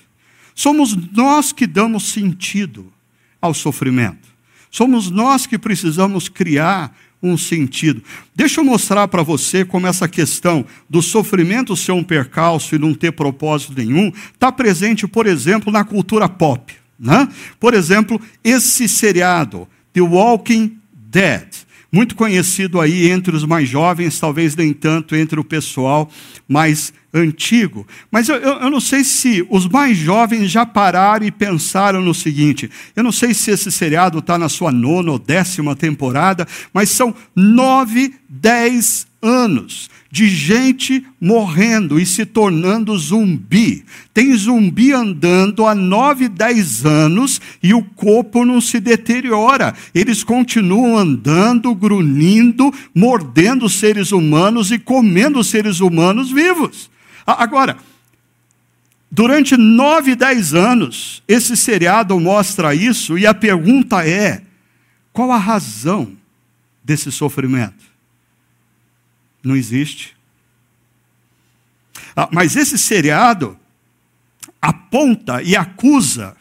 [0.53, 2.91] Somos nós que damos sentido
[3.41, 4.27] ao sofrimento.
[4.71, 8.03] Somos nós que precisamos criar um sentido.
[8.35, 12.93] Deixa eu mostrar para você como essa questão do sofrimento ser um percalço e não
[12.93, 16.73] ter propósito nenhum está presente, por exemplo, na cultura pop.
[16.99, 17.27] Né?
[17.59, 21.64] Por exemplo, esse seriado, The Walking Dead
[21.95, 26.11] muito conhecido aí entre os mais jovens, talvez nem tanto entre o pessoal
[26.45, 27.87] mais antigo.
[28.11, 32.69] Mas eu, eu, não sei se os mais jovens já pararam e pensaram no seguinte:
[32.97, 37.15] eu não sei se esse seriado está na sua nona ou décima temporada, mas são
[37.33, 43.83] nove, dez anos de gente morrendo e se tornando zumbi.
[44.13, 49.75] Tem zumbi andando há nove, dez anos e o corpo não se deteriora.
[49.93, 56.89] Eles continuam andando, grunhindo, mordendo seres humanos e comendo seres humanos vivos.
[57.27, 57.75] Agora,
[59.11, 64.43] durante nove, dez anos, esse seriado mostra isso e a pergunta é:
[65.11, 66.13] qual a razão
[66.81, 67.94] desse sofrimento?
[69.45, 70.15] Não existe.
[72.15, 73.57] Ah, mas esse seriado
[74.59, 76.35] aponta e acusa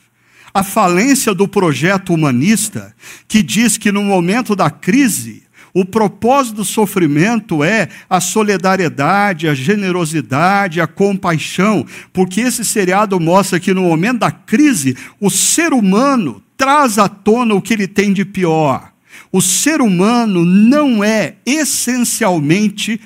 [0.55, 2.95] a falência do projeto humanista,
[3.29, 5.43] que diz que no momento da crise,
[5.75, 13.61] o propósito do sofrimento é a solidariedade, a generosidade, a compaixão, porque esse seriado mostra
[13.61, 18.12] que no momento da crise, o ser humano traz à tona o que ele tem
[18.12, 18.93] de pior
[19.33, 23.00] o ser humano não é essencialmente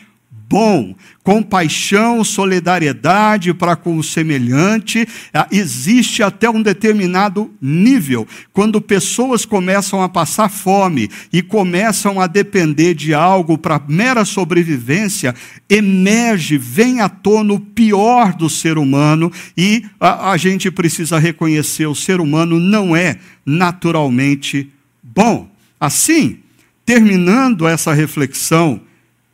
[0.49, 0.95] bom.
[1.23, 8.27] Compaixão, solidariedade para com o semelhante, ah, existe até um determinado nível.
[8.51, 15.35] Quando pessoas começam a passar fome e começam a depender de algo para mera sobrevivência,
[15.69, 21.87] emerge, vem à tona o pior do ser humano e a, a gente precisa reconhecer:
[21.87, 24.71] o ser humano não é naturalmente
[25.03, 25.58] bom.
[25.81, 26.41] Assim,
[26.85, 28.81] terminando essa reflexão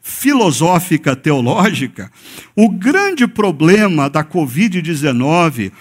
[0.03, 2.11] filosófica teológica,
[2.55, 5.73] o grande problema da Covid-19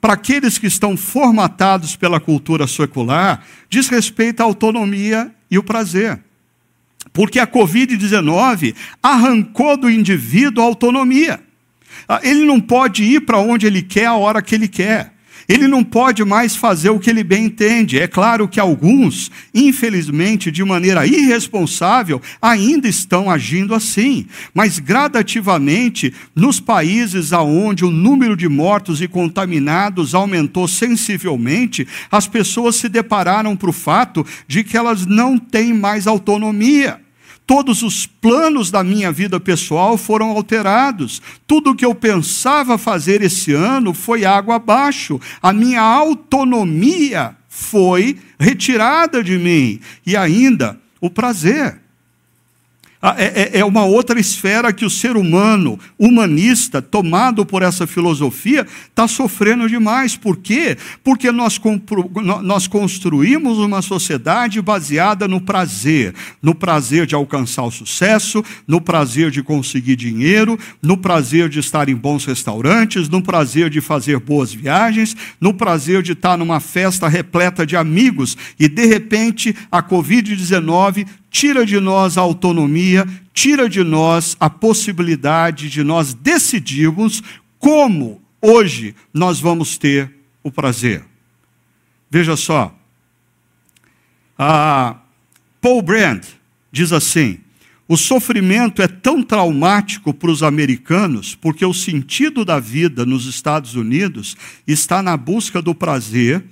[0.00, 6.20] para aqueles que estão formatados pela cultura secular diz respeito à autonomia e o prazer.
[7.12, 11.40] Porque a Covid-19 arrancou do indivíduo a autonomia.
[12.08, 15.12] Ah, ele não pode ir para onde ele quer a hora que ele quer.
[15.48, 17.98] Ele não pode mais fazer o que ele bem entende.
[17.98, 24.26] É claro que alguns, infelizmente, de maneira irresponsável, ainda estão agindo assim.
[24.54, 32.76] Mas gradativamente, nos países aonde o número de mortos e contaminados aumentou sensivelmente, as pessoas
[32.76, 37.01] se depararam para o fato de que elas não têm mais autonomia.
[37.46, 41.20] Todos os planos da minha vida pessoal foram alterados.
[41.46, 45.20] Tudo o que eu pensava fazer esse ano foi água abaixo.
[45.42, 49.80] A minha autonomia foi retirada de mim.
[50.06, 51.81] E ainda o prazer.
[53.04, 57.84] Ah, é, é, é uma outra esfera que o ser humano, humanista, tomado por essa
[57.84, 60.14] filosofia, está sofrendo demais.
[60.14, 60.78] Por quê?
[61.02, 61.60] Porque nós,
[62.44, 69.32] nós construímos uma sociedade baseada no prazer, no prazer de alcançar o sucesso, no prazer
[69.32, 74.54] de conseguir dinheiro, no prazer de estar em bons restaurantes, no prazer de fazer boas
[74.54, 81.04] viagens, no prazer de estar numa festa repleta de amigos e, de repente, a Covid-19
[81.32, 87.22] tira de nós a autonomia, tira de nós a possibilidade de nós decidirmos
[87.58, 90.12] como hoje nós vamos ter
[90.42, 91.02] o prazer.
[92.10, 92.76] Veja só.
[94.38, 94.96] Ah,
[95.60, 96.22] Paul Brand
[96.70, 97.40] diz assim:
[97.88, 103.74] o sofrimento é tão traumático para os americanos porque o sentido da vida nos Estados
[103.74, 106.44] Unidos está na busca do prazer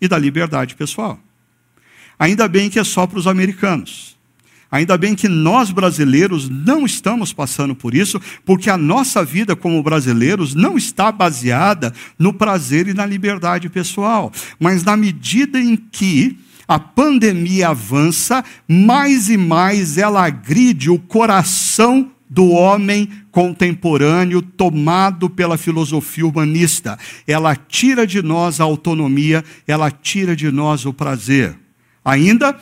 [0.00, 1.20] e da liberdade pessoal.
[2.18, 4.16] Ainda bem que é só para os americanos.
[4.72, 9.82] Ainda bem que nós brasileiros não estamos passando por isso, porque a nossa vida como
[9.82, 16.38] brasileiros não está baseada no prazer e na liberdade pessoal, mas na medida em que
[16.66, 25.58] a pandemia avança, mais e mais ela agride o coração do homem contemporâneo tomado pela
[25.58, 26.98] filosofia humanista.
[27.26, 31.58] Ela tira de nós a autonomia, ela tira de nós o prazer.
[32.02, 32.58] Ainda,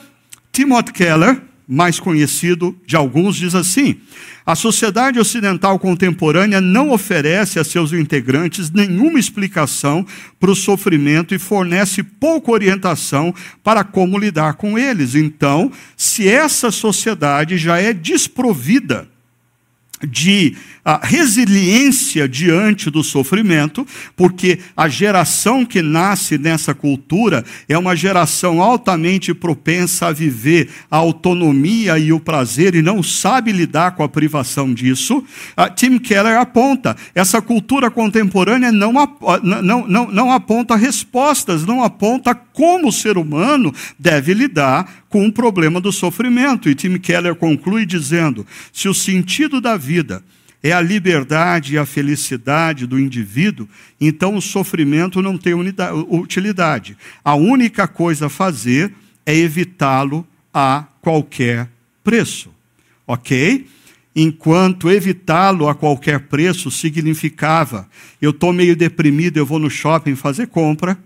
[0.51, 1.41] Timothy Keller,
[1.73, 3.95] mais conhecido de alguns, diz assim:
[4.45, 10.05] a sociedade ocidental contemporânea não oferece a seus integrantes nenhuma explicação
[10.37, 15.15] para o sofrimento e fornece pouca orientação para como lidar com eles.
[15.15, 19.07] Então, se essa sociedade já é desprovida
[20.05, 27.95] de a resiliência diante do sofrimento, porque a geração que nasce nessa cultura é uma
[27.95, 34.03] geração altamente propensa a viver a autonomia e o prazer e não sabe lidar com
[34.03, 35.23] a privação disso.
[35.75, 38.93] Tim Keller aponta: essa cultura contemporânea não,
[39.43, 45.31] não, não, não aponta respostas, não aponta como o ser humano deve lidar com o
[45.31, 46.69] problema do sofrimento.
[46.69, 50.23] E Tim Keller conclui dizendo: se o sentido da vida
[50.63, 53.67] é a liberdade e a felicidade do indivíduo,
[53.99, 56.97] então o sofrimento não tem utilidade.
[57.23, 58.93] A única coisa a fazer
[59.25, 61.69] é evitá-lo a qualquer
[62.03, 62.51] preço.
[63.07, 63.67] Ok?
[64.15, 67.89] Enquanto evitá-lo a qualquer preço significava:
[68.21, 70.97] eu estou meio deprimido, eu vou no shopping fazer compra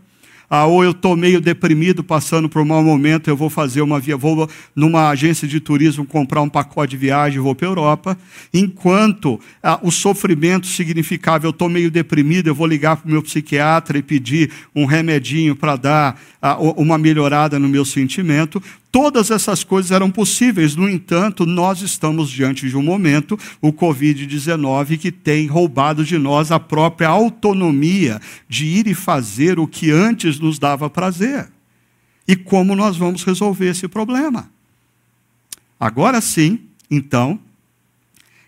[0.49, 3.99] ah, ou eu estou meio deprimido, passando por um mau momento, eu vou fazer uma
[3.99, 8.17] via, vou numa agência de turismo comprar um pacote de viagem, vou para a Europa.
[8.53, 13.23] Enquanto ah, o sofrimento significava eu estou meio deprimido, eu vou ligar para o meu
[13.23, 18.61] psiquiatra e pedir um remedinho para dar ah, uma melhorada no meu sentimento.
[18.95, 24.97] Todas essas coisas eram possíveis, no entanto, nós estamos diante de um momento, o Covid-19,
[24.97, 30.39] que tem roubado de nós a própria autonomia de ir e fazer o que antes
[30.39, 31.51] nos dava prazer.
[32.25, 34.49] E como nós vamos resolver esse problema?
[35.77, 37.37] Agora sim, então,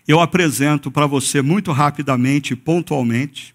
[0.08, 3.54] eu apresento para você muito rapidamente e pontualmente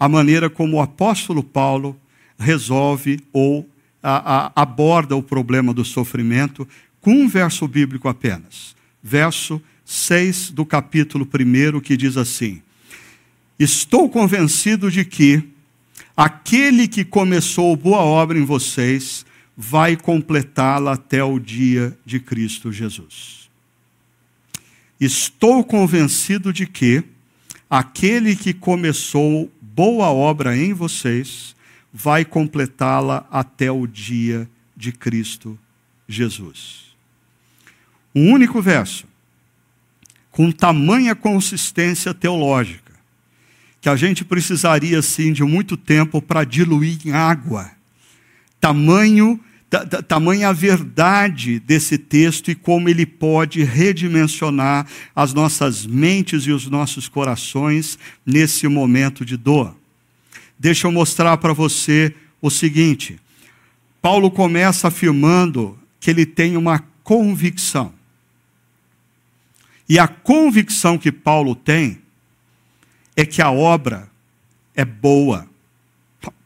[0.00, 1.94] a maneira como o apóstolo Paulo
[2.38, 3.68] resolve ou
[4.04, 6.68] a, a, aborda o problema do sofrimento
[7.00, 8.76] com um verso bíblico apenas.
[9.02, 12.60] Verso 6 do capítulo 1, que diz assim:
[13.58, 15.42] Estou convencido de que
[16.14, 19.24] aquele que começou boa obra em vocês
[19.56, 23.48] vai completá-la até o dia de Cristo Jesus.
[25.00, 27.02] Estou convencido de que
[27.70, 31.54] aquele que começou boa obra em vocês
[31.96, 35.56] vai completá-la até o dia de Cristo
[36.08, 36.92] Jesus.
[38.12, 39.06] Um único verso,
[40.28, 42.92] com tamanha consistência teológica,
[43.80, 47.70] que a gente precisaria, sim, de muito tempo para diluir em água.
[48.60, 49.38] Tamanho,
[50.08, 56.66] tamanha a verdade desse texto e como ele pode redimensionar as nossas mentes e os
[56.66, 59.76] nossos corações nesse momento de dor.
[60.58, 63.20] Deixa eu mostrar para você o seguinte.
[64.00, 67.94] Paulo começa afirmando que ele tem uma convicção.
[69.88, 72.00] E a convicção que Paulo tem
[73.16, 74.10] é que a obra
[74.74, 75.48] é boa.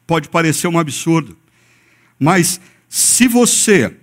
[0.06, 1.36] Pode parecer um absurdo,
[2.18, 3.94] mas se você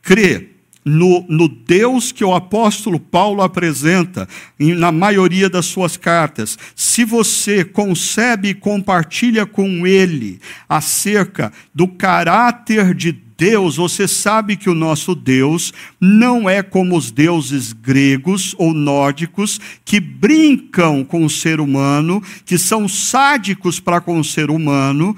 [0.00, 0.53] crê
[0.84, 4.28] no, no, Deus que o apóstolo Paulo apresenta
[4.58, 12.94] na maioria das suas cartas, se você concebe e compartilha com ele acerca do caráter
[12.94, 18.72] de Deus, você sabe que o nosso Deus não é como os deuses gregos ou
[18.72, 25.16] nórdicos que brincam com o ser humano, que são sádicos para com o ser humano,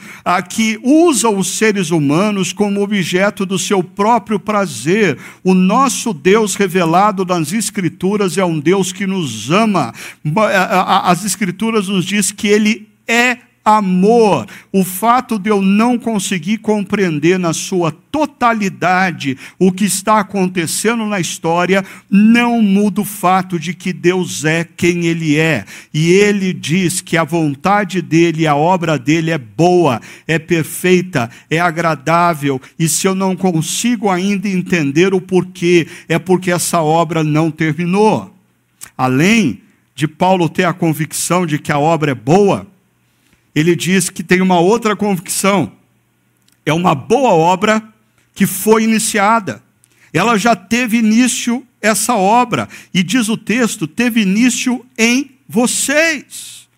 [0.48, 5.18] que usam os seres humanos como objeto do seu próprio prazer.
[5.44, 9.92] O nosso Deus revelado nas Escrituras é um Deus que nos ama.
[11.04, 14.46] As Escrituras nos diz que ele é amor.
[14.72, 21.18] O fato de eu não conseguir compreender na sua totalidade o que está acontecendo na
[21.18, 25.64] história não muda o fato de que Deus é quem Ele é.
[25.92, 31.58] E Ele diz que a vontade dEle, a obra dEle é boa, é perfeita, é
[31.58, 32.62] agradável.
[32.78, 38.32] E se eu não consigo ainda entender o porquê, é porque essa obra não terminou.
[38.96, 39.60] Além
[39.92, 42.66] de Paulo ter a convicção de que a obra é boa,
[43.56, 45.72] ele diz que tem uma outra convicção.
[46.66, 47.82] É uma boa obra
[48.34, 49.62] que foi iniciada.
[50.12, 52.68] Ela já teve início, essa obra.
[52.92, 56.68] E diz o texto: teve início em vocês.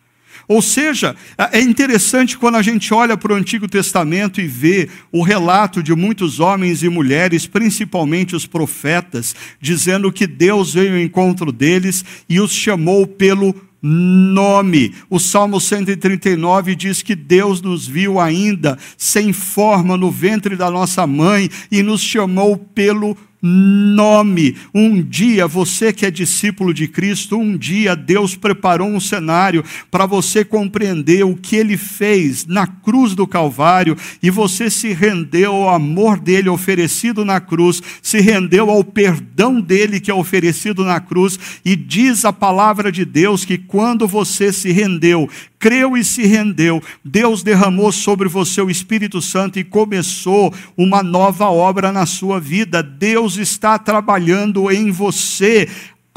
[0.46, 1.14] Ou seja,
[1.52, 5.94] é interessante quando a gente olha para o Antigo Testamento e vê o relato de
[5.94, 12.40] muitos homens e mulheres, principalmente os profetas, dizendo que Deus veio ao encontro deles e
[12.40, 14.94] os chamou pelo nome.
[15.08, 21.06] O Salmo 139 diz que Deus nos viu ainda sem forma no ventre da nossa
[21.06, 23.27] mãe e nos chamou pelo nome.
[23.42, 30.06] Um dia, você que é discípulo de Cristo, um dia Deus preparou um cenário para
[30.06, 35.74] você compreender o que ele fez na cruz do Calvário e você se rendeu ao
[35.74, 41.38] amor dele oferecido na cruz, se rendeu ao perdão dele que é oferecido na cruz
[41.64, 45.28] e diz a palavra de Deus que quando você se rendeu,
[45.58, 51.50] creu e se rendeu, Deus derramou sobre você o Espírito Santo e começou uma nova
[51.50, 52.82] obra na sua vida.
[52.82, 55.68] Deus está trabalhando em você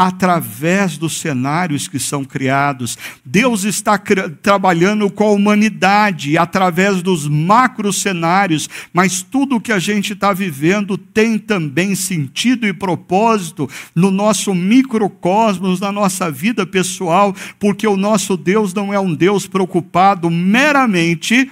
[0.01, 2.97] através dos cenários que são criados.
[3.23, 3.99] Deus está
[4.41, 10.33] trabalhando com a humanidade através dos macro cenários, mas tudo o que a gente está
[10.33, 17.95] vivendo tem também sentido e propósito no nosso microcosmos, na nossa vida pessoal, porque o
[17.95, 21.47] nosso Deus não é um Deus preocupado meramente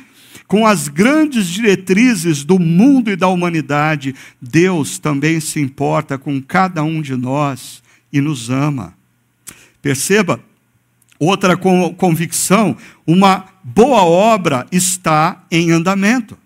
[0.48, 6.82] com as grandes diretrizes do mundo e da humanidade, Deus também se importa com cada
[6.82, 8.94] um de nós e nos ama.
[9.82, 10.40] Perceba,
[11.20, 16.38] outra convicção: uma boa obra está em andamento.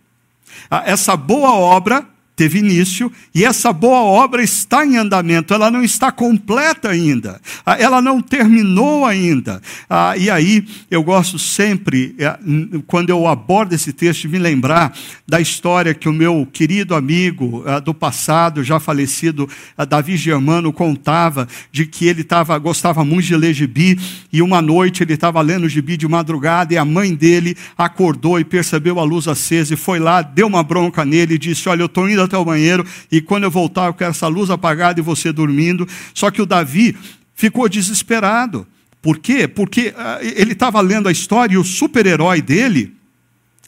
[0.70, 2.07] Ah, essa boa obra
[2.43, 7.77] teve início e essa boa obra está em andamento, ela não está completa ainda, ah,
[7.79, 9.61] ela não terminou ainda.
[9.89, 12.37] Ah, e aí eu gosto sempre, eh,
[12.85, 14.93] quando eu abordo esse texto, de me lembrar
[15.25, 19.47] da história que o meu querido amigo ah, do passado, já falecido,
[19.87, 23.97] Davi Germano, contava de que ele tava, gostava muito de ler gibi
[24.33, 28.43] e uma noite ele estava lendo gibi de madrugada e a mãe dele acordou e
[28.43, 31.85] percebeu a luz acesa e foi lá, deu uma bronca nele e disse: Olha, eu
[31.85, 35.03] estou indo até o banheiro e quando eu voltar eu quero essa luz apagada e
[35.03, 35.88] você dormindo.
[36.13, 36.97] Só que o Davi
[37.36, 38.65] ficou desesperado.
[39.01, 39.47] Por quê?
[39.47, 42.93] Porque ah, ele estava lendo a história e o super-herói dele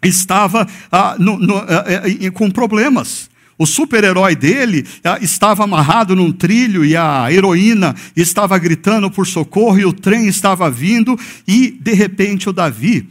[0.03, 3.29] estava ah, no, no, eh, com problemas.
[3.57, 4.85] O super-herói dele
[5.21, 10.69] estava amarrado num trilho e a heroína estava gritando por socorro e o trem estava
[10.69, 13.07] vindo e de repente o Davi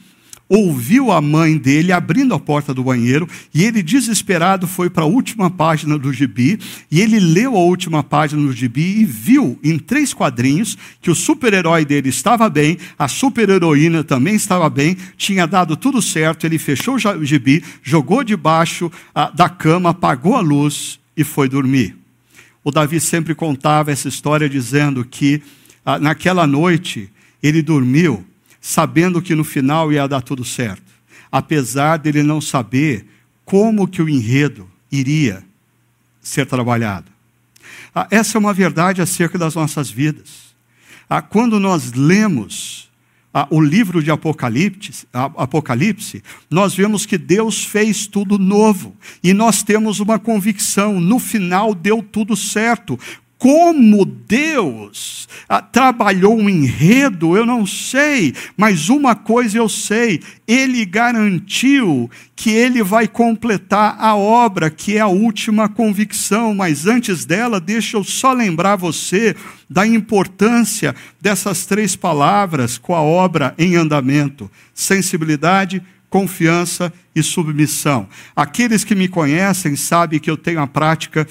[0.49, 5.07] ouviu a mãe dele abrindo a porta do banheiro e ele, desesperado, foi para a
[5.07, 6.59] última página do gibi
[6.91, 11.15] e ele leu a última página do gibi e viu em três quadrinhos que o
[11.15, 16.45] super-herói dele estava bem, a super-heroína também estava bem, tinha dado tudo certo.
[16.45, 21.97] Ele fechou o gibi, jogou debaixo ah, da cama, apagou a luz e foi dormir.
[22.63, 25.43] O Davi sempre contava essa história dizendo que
[25.85, 27.11] ah, naquela noite
[27.43, 28.25] ele dormiu
[28.67, 30.91] sabendo que no final ia dar tudo certo,
[31.31, 33.07] apesar dele não saber
[33.45, 35.45] como que o enredo iria
[36.19, 37.13] ser trabalhado.
[37.95, 40.55] Ah, essa é uma verdade acerca das nossas vidas.
[41.11, 42.91] Ah, quando nós lemos
[43.35, 49.63] ah, o livro de Apocalipse, Apocalipse, nós vemos que Deus fez tudo novo e nós
[49.63, 52.99] temos uma convicção: no final deu tudo certo
[53.45, 60.83] como Deus ah, trabalhou um enredo, eu não sei, mas uma coisa eu sei: Ele
[60.87, 66.55] garantiu que Ele vai completar a obra, que é a última convicção.
[66.55, 69.37] Mas antes dela, deixa eu só lembrar você
[69.69, 78.09] da importância dessas três palavras com a obra em andamento: sensibilidade, confiança e submissão.
[78.35, 81.29] Aqueles que me conhecem sabem que eu tenho a prática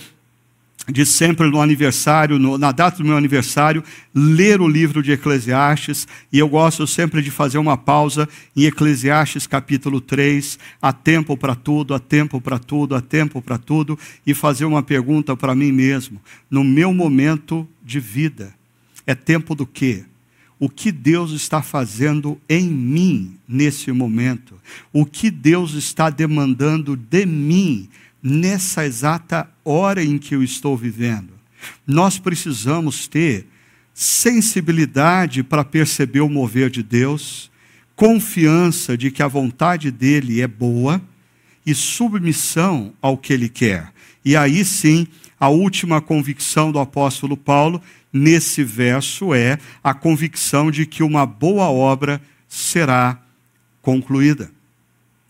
[0.88, 6.08] de sempre no aniversário, no, na data do meu aniversário, ler o livro de Eclesiastes,
[6.32, 11.56] e eu gosto sempre de fazer uma pausa em Eclesiastes capítulo 3, há tempo para
[11.56, 15.72] tudo, há tempo para tudo, há tempo para tudo, e fazer uma pergunta para mim
[15.72, 18.54] mesmo, no meu momento de vida,
[19.08, 20.04] é tempo do quê?
[20.64, 24.56] o que Deus está fazendo em mim nesse momento,
[24.94, 27.90] o que Deus está demandando de mim
[28.24, 31.34] nessa exata hora em que eu estou vivendo.
[31.86, 33.46] Nós precisamos ter
[33.94, 37.52] sensibilidade para perceber o mover de Deus,
[37.96, 41.02] confiança de que a vontade dele é boa
[41.66, 43.92] e submissão ao que ele quer.
[44.26, 45.06] E aí sim,
[45.40, 51.70] a última convicção do apóstolo Paulo nesse verso é a convicção de que uma boa
[51.70, 53.22] obra será
[53.82, 54.53] concluída.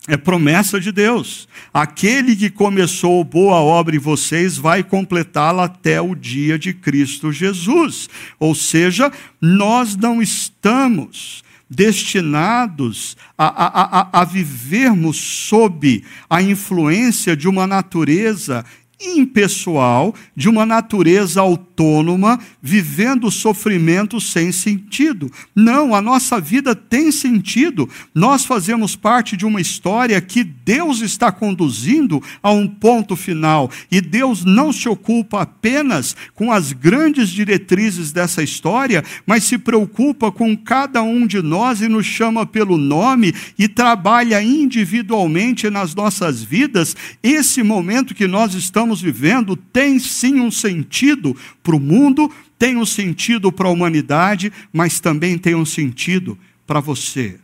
[0.06, 1.48] É promessa de Deus.
[1.72, 8.08] Aquele que começou boa obra em vocês vai completá-la até o dia de Cristo Jesus.
[8.38, 17.48] Ou seja, nós não estamos destinados a, a, a, a vivermos sob a influência de
[17.48, 18.62] uma natureza
[19.00, 25.30] impessoal, de uma natureza autônoma, vivendo sofrimento sem sentido.
[25.54, 27.88] Não, a nossa vida tem sentido.
[28.14, 33.70] Nós fazemos parte de uma história que Deus está conduzindo a um ponto final.
[33.90, 40.30] E Deus não se ocupa apenas com as grandes diretrizes dessa história, mas se preocupa
[40.30, 46.42] com cada um de nós e nos chama pelo nome e trabalha individualmente nas nossas
[46.42, 46.96] vidas.
[47.22, 52.76] Esse momento que nós estamos estamos vivendo tem sim um sentido para o mundo, tem
[52.76, 57.40] um sentido para a humanidade, mas também tem um sentido para você.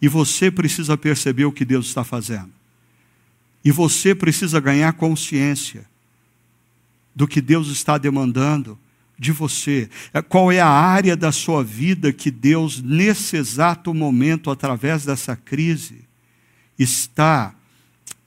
[0.00, 2.50] E você precisa perceber o que Deus está fazendo.
[3.64, 5.86] E você precisa ganhar consciência
[7.14, 8.78] do que Deus está demandando
[9.18, 9.88] de você.
[10.12, 15.34] É, qual é a área da sua vida que Deus, nesse exato momento, através dessa
[15.34, 16.04] crise,
[16.78, 17.54] está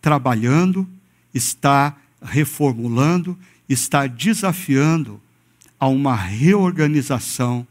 [0.01, 0.89] trabalhando,
[1.33, 5.21] está reformulando, está desafiando
[5.79, 7.65] a uma reorganização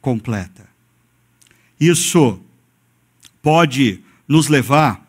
[0.00, 0.68] completa.
[1.80, 2.38] Isso
[3.42, 5.04] pode nos levar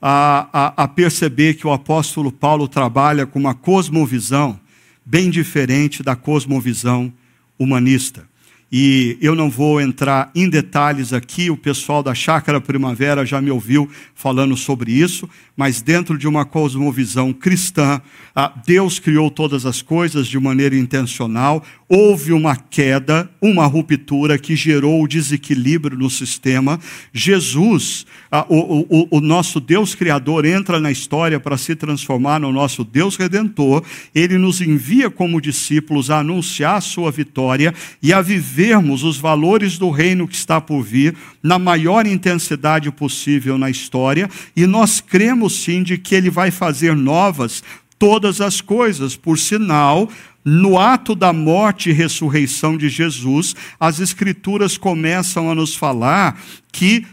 [0.00, 4.58] a, a, a, perceber que o apóstolo Paulo trabalha com uma cosmovisão
[5.04, 7.12] bem diferente da cosmovisão
[7.58, 8.28] humanista.
[8.70, 13.50] E eu não vou entrar em detalhes aqui, o pessoal da Chácara Primavera já me
[13.50, 18.00] ouviu falando sobre isso, mas dentro de uma cosmovisão cristã,
[18.66, 25.02] Deus criou todas as coisas de maneira intencional, houve uma queda, uma ruptura que gerou
[25.02, 26.78] o desequilíbrio no sistema.
[27.12, 28.04] Jesus,
[28.48, 33.16] o, o, o nosso Deus Criador, entra na história para se transformar no nosso Deus
[33.16, 33.82] Redentor,
[34.14, 39.78] ele nos envia como discípulos a anunciar a sua vitória e a vivermos os valores
[39.78, 45.45] do reino que está por vir na maior intensidade possível na história, e nós cremos
[45.48, 47.62] sim de que ele vai fazer novas
[47.98, 49.16] todas as coisas.
[49.16, 50.10] Por sinal,
[50.44, 56.40] no ato da morte e ressurreição de Jesus, as Escrituras começam a nos falar
[56.70, 57.04] que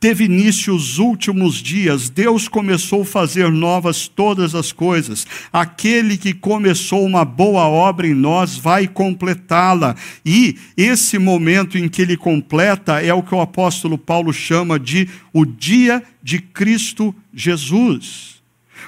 [0.00, 5.26] teve início os últimos dias, Deus começou a fazer novas todas as coisas.
[5.52, 9.94] Aquele que começou uma boa obra em nós vai completá-la.
[10.24, 15.06] E esse momento em que ele completa é o que o apóstolo Paulo chama de
[15.32, 18.39] o dia de Cristo Jesus.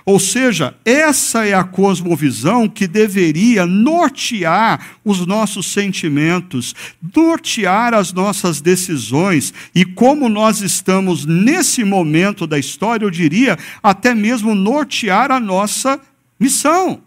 [0.05, 6.75] Ou seja, essa é a cosmovisão que deveria nortear os nossos sentimentos,
[7.15, 14.13] nortear as nossas decisões e como nós estamos nesse momento da história, eu diria, até
[14.15, 16.01] mesmo nortear a nossa
[16.39, 17.01] missão.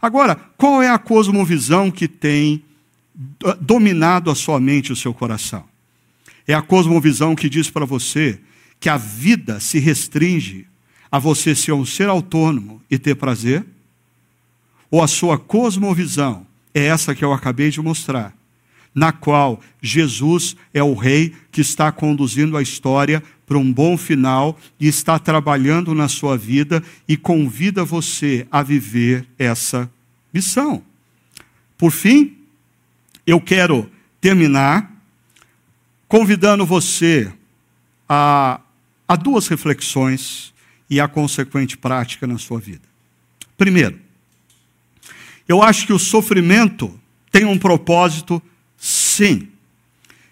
[0.00, 2.62] Agora, qual é a cosmovisão que tem
[3.60, 5.64] dominado a sua mente e o seu coração?
[6.46, 8.38] É a cosmovisão que diz para você
[8.78, 10.67] que a vida se restringe
[11.10, 13.64] a você ser um ser autônomo e ter prazer?
[14.90, 18.34] Ou a sua cosmovisão é essa que eu acabei de mostrar,
[18.94, 24.58] na qual Jesus é o rei que está conduzindo a história para um bom final
[24.78, 29.90] e está trabalhando na sua vida e convida você a viver essa
[30.32, 30.82] missão.
[31.76, 32.36] Por fim,
[33.26, 33.90] eu quero
[34.20, 34.92] terminar
[36.06, 37.32] convidando você
[38.08, 38.60] a,
[39.06, 40.52] a duas reflexões
[40.88, 42.82] e a consequente prática na sua vida.
[43.56, 43.98] Primeiro,
[45.46, 46.98] eu acho que o sofrimento
[47.30, 48.42] tem um propósito,
[48.76, 49.48] sim.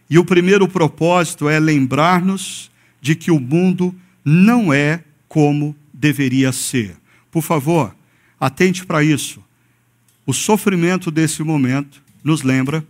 [0.09, 3.95] E o primeiro propósito é lembrar-nos de que o mundo
[4.25, 6.97] não é como deveria ser.
[7.31, 7.95] Por favor,
[8.39, 9.43] atente para isso.
[10.27, 12.85] O sofrimento desse momento nos lembra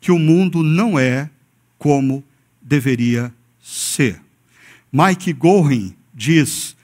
[0.00, 1.30] que o mundo não é
[1.78, 2.24] como
[2.60, 3.32] deveria
[3.62, 4.20] ser.
[4.92, 6.76] Mike Gorin diz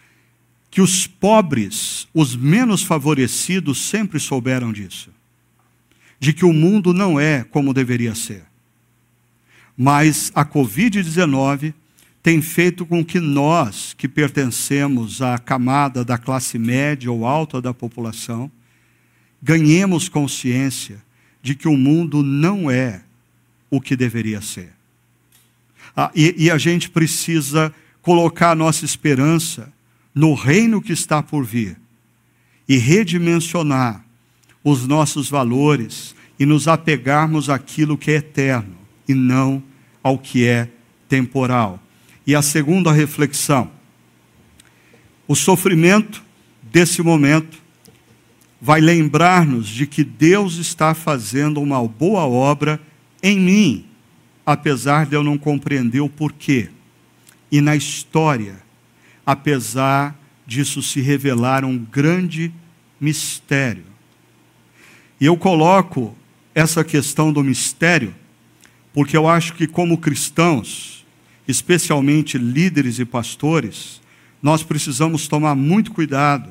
[0.78, 5.10] que os pobres, os menos favorecidos, sempre souberam disso.
[6.20, 8.44] De que o mundo não é como deveria ser.
[9.76, 11.74] mas a Covid-19
[12.22, 17.74] tem feito com que nós, que pertencemos à camada da classe média ou alta da
[17.74, 18.48] população,
[19.42, 21.02] ganhemos consciência
[21.42, 23.02] de que o mundo não é
[23.68, 24.72] o que deveria ser.
[25.96, 29.76] Ah, e, e a gente precisa colocar a nossa esperança
[30.18, 31.76] no reino que está por vir
[32.68, 34.04] e redimensionar
[34.64, 38.74] os nossos valores e nos apegarmos àquilo que é eterno
[39.06, 39.62] e não
[40.02, 40.68] ao que é
[41.08, 41.80] temporal.
[42.26, 43.70] E a segunda reflexão:
[45.28, 46.20] o sofrimento
[46.64, 47.56] desse momento
[48.60, 52.80] vai lembrar-nos de que Deus está fazendo uma boa obra
[53.22, 53.86] em mim,
[54.44, 56.70] apesar de eu não compreender o porquê.
[57.52, 58.66] E na história,
[59.28, 62.50] apesar disso se revelar um grande
[62.98, 63.84] mistério.
[65.20, 66.16] E eu coloco
[66.54, 68.14] essa questão do mistério
[68.90, 71.04] porque eu acho que, como cristãos,
[71.46, 74.00] especialmente líderes e pastores,
[74.42, 76.48] nós precisamos tomar muito cuidado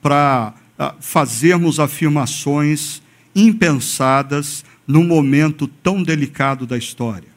[0.00, 3.02] para ah, fazermos afirmações
[3.36, 7.28] impensadas num momento tão delicado da história.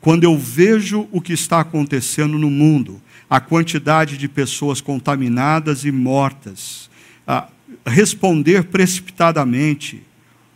[0.00, 3.02] Quando eu vejo o que está acontecendo no mundo,
[3.32, 6.90] a quantidade de pessoas contaminadas e mortas,
[7.86, 10.02] responder precipitadamente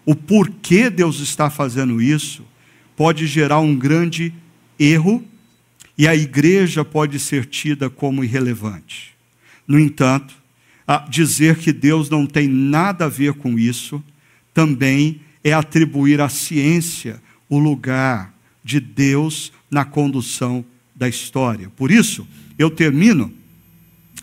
[0.04, 2.44] o porquê Deus está fazendo isso
[2.94, 4.30] pode gerar um grande
[4.78, 5.24] erro
[5.96, 9.16] e a igreja pode ser tida como irrelevante.
[9.66, 10.36] No entanto,
[11.08, 14.04] dizer que Deus não tem nada a ver com isso
[14.52, 20.62] também é atribuir à ciência o lugar de Deus na condução
[20.94, 21.70] da história.
[21.74, 23.32] Por isso, eu termino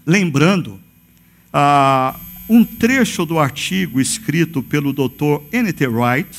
[0.05, 0.79] lembrando
[1.51, 2.19] ah,
[2.49, 5.41] um trecho do artigo escrito pelo Dr.
[5.51, 5.87] N.T.
[5.87, 6.37] Wright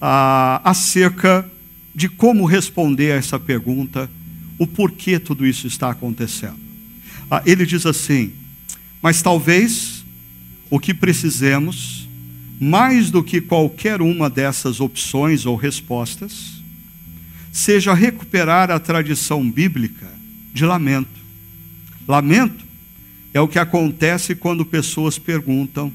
[0.00, 1.50] ah, acerca
[1.94, 4.10] de como responder a essa pergunta,
[4.58, 6.58] o porquê tudo isso está acontecendo.
[7.30, 8.32] Ah, ele diz assim:
[9.02, 10.04] mas talvez
[10.68, 12.08] o que precisemos
[12.60, 16.62] mais do que qualquer uma dessas opções ou respostas,
[17.50, 20.09] seja recuperar a tradição bíblica
[20.52, 21.20] de lamento.
[22.06, 22.64] Lamento
[23.32, 25.92] é o que acontece quando pessoas perguntam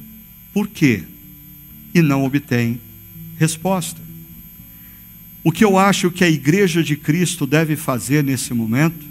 [0.54, 1.04] por quê
[1.94, 2.80] e não obtêm
[3.38, 4.00] resposta.
[5.44, 9.06] O que eu acho que a igreja de Cristo deve fazer nesse momento,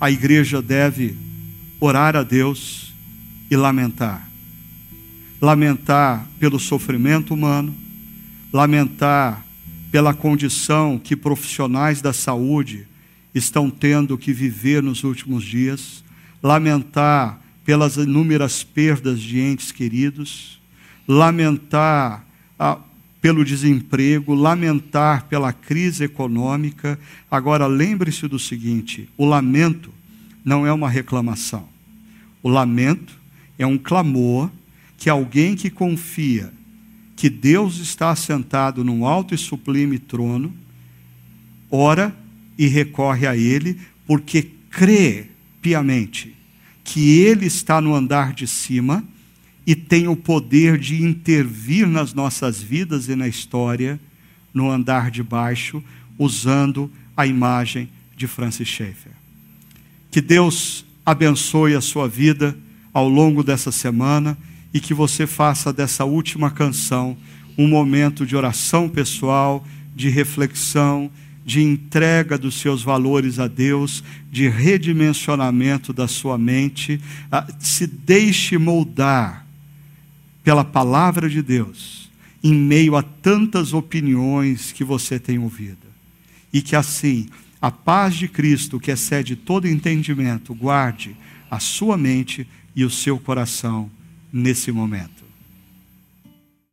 [0.00, 1.16] a igreja deve
[1.80, 2.94] orar a Deus
[3.50, 4.26] e lamentar
[5.40, 7.74] lamentar pelo sofrimento humano,
[8.52, 9.44] lamentar
[9.90, 12.86] pela condição que profissionais da saúde
[13.38, 16.04] estão tendo que viver nos últimos dias,
[16.42, 20.60] lamentar pelas inúmeras perdas de entes queridos,
[21.06, 22.24] lamentar
[22.58, 22.78] ah,
[23.20, 26.98] pelo desemprego, lamentar pela crise econômica.
[27.30, 29.92] Agora, lembre-se do seguinte: o lamento
[30.44, 31.68] não é uma reclamação,
[32.42, 33.18] o lamento
[33.58, 34.50] é um clamor
[34.96, 36.52] que alguém que confia
[37.16, 40.54] que Deus está assentado num alto e sublime trono,
[41.70, 42.14] ora
[42.58, 45.26] e recorre a Ele, porque crê
[45.60, 46.34] piamente
[46.84, 49.04] que Ele está no andar de cima
[49.66, 53.98] e tem o poder de intervir nas nossas vidas e na história
[54.54, 55.82] no andar de baixo,
[56.18, 59.12] usando a imagem de Francis Schaeffer.
[60.10, 62.56] Que Deus abençoe a sua vida
[62.92, 64.38] ao longo dessa semana
[64.72, 67.16] e que você faça dessa última canção
[67.58, 71.10] um momento de oração pessoal, de reflexão,
[71.46, 77.00] de entrega dos seus valores a Deus, de redimensionamento da sua mente.
[77.30, 79.46] Ah, se deixe moldar
[80.42, 82.10] pela palavra de Deus
[82.42, 85.86] em meio a tantas opiniões que você tem ouvido.
[86.52, 87.28] E que assim
[87.62, 91.16] a paz de Cristo, que excede todo entendimento, guarde
[91.48, 93.88] a sua mente e o seu coração
[94.32, 95.25] nesse momento.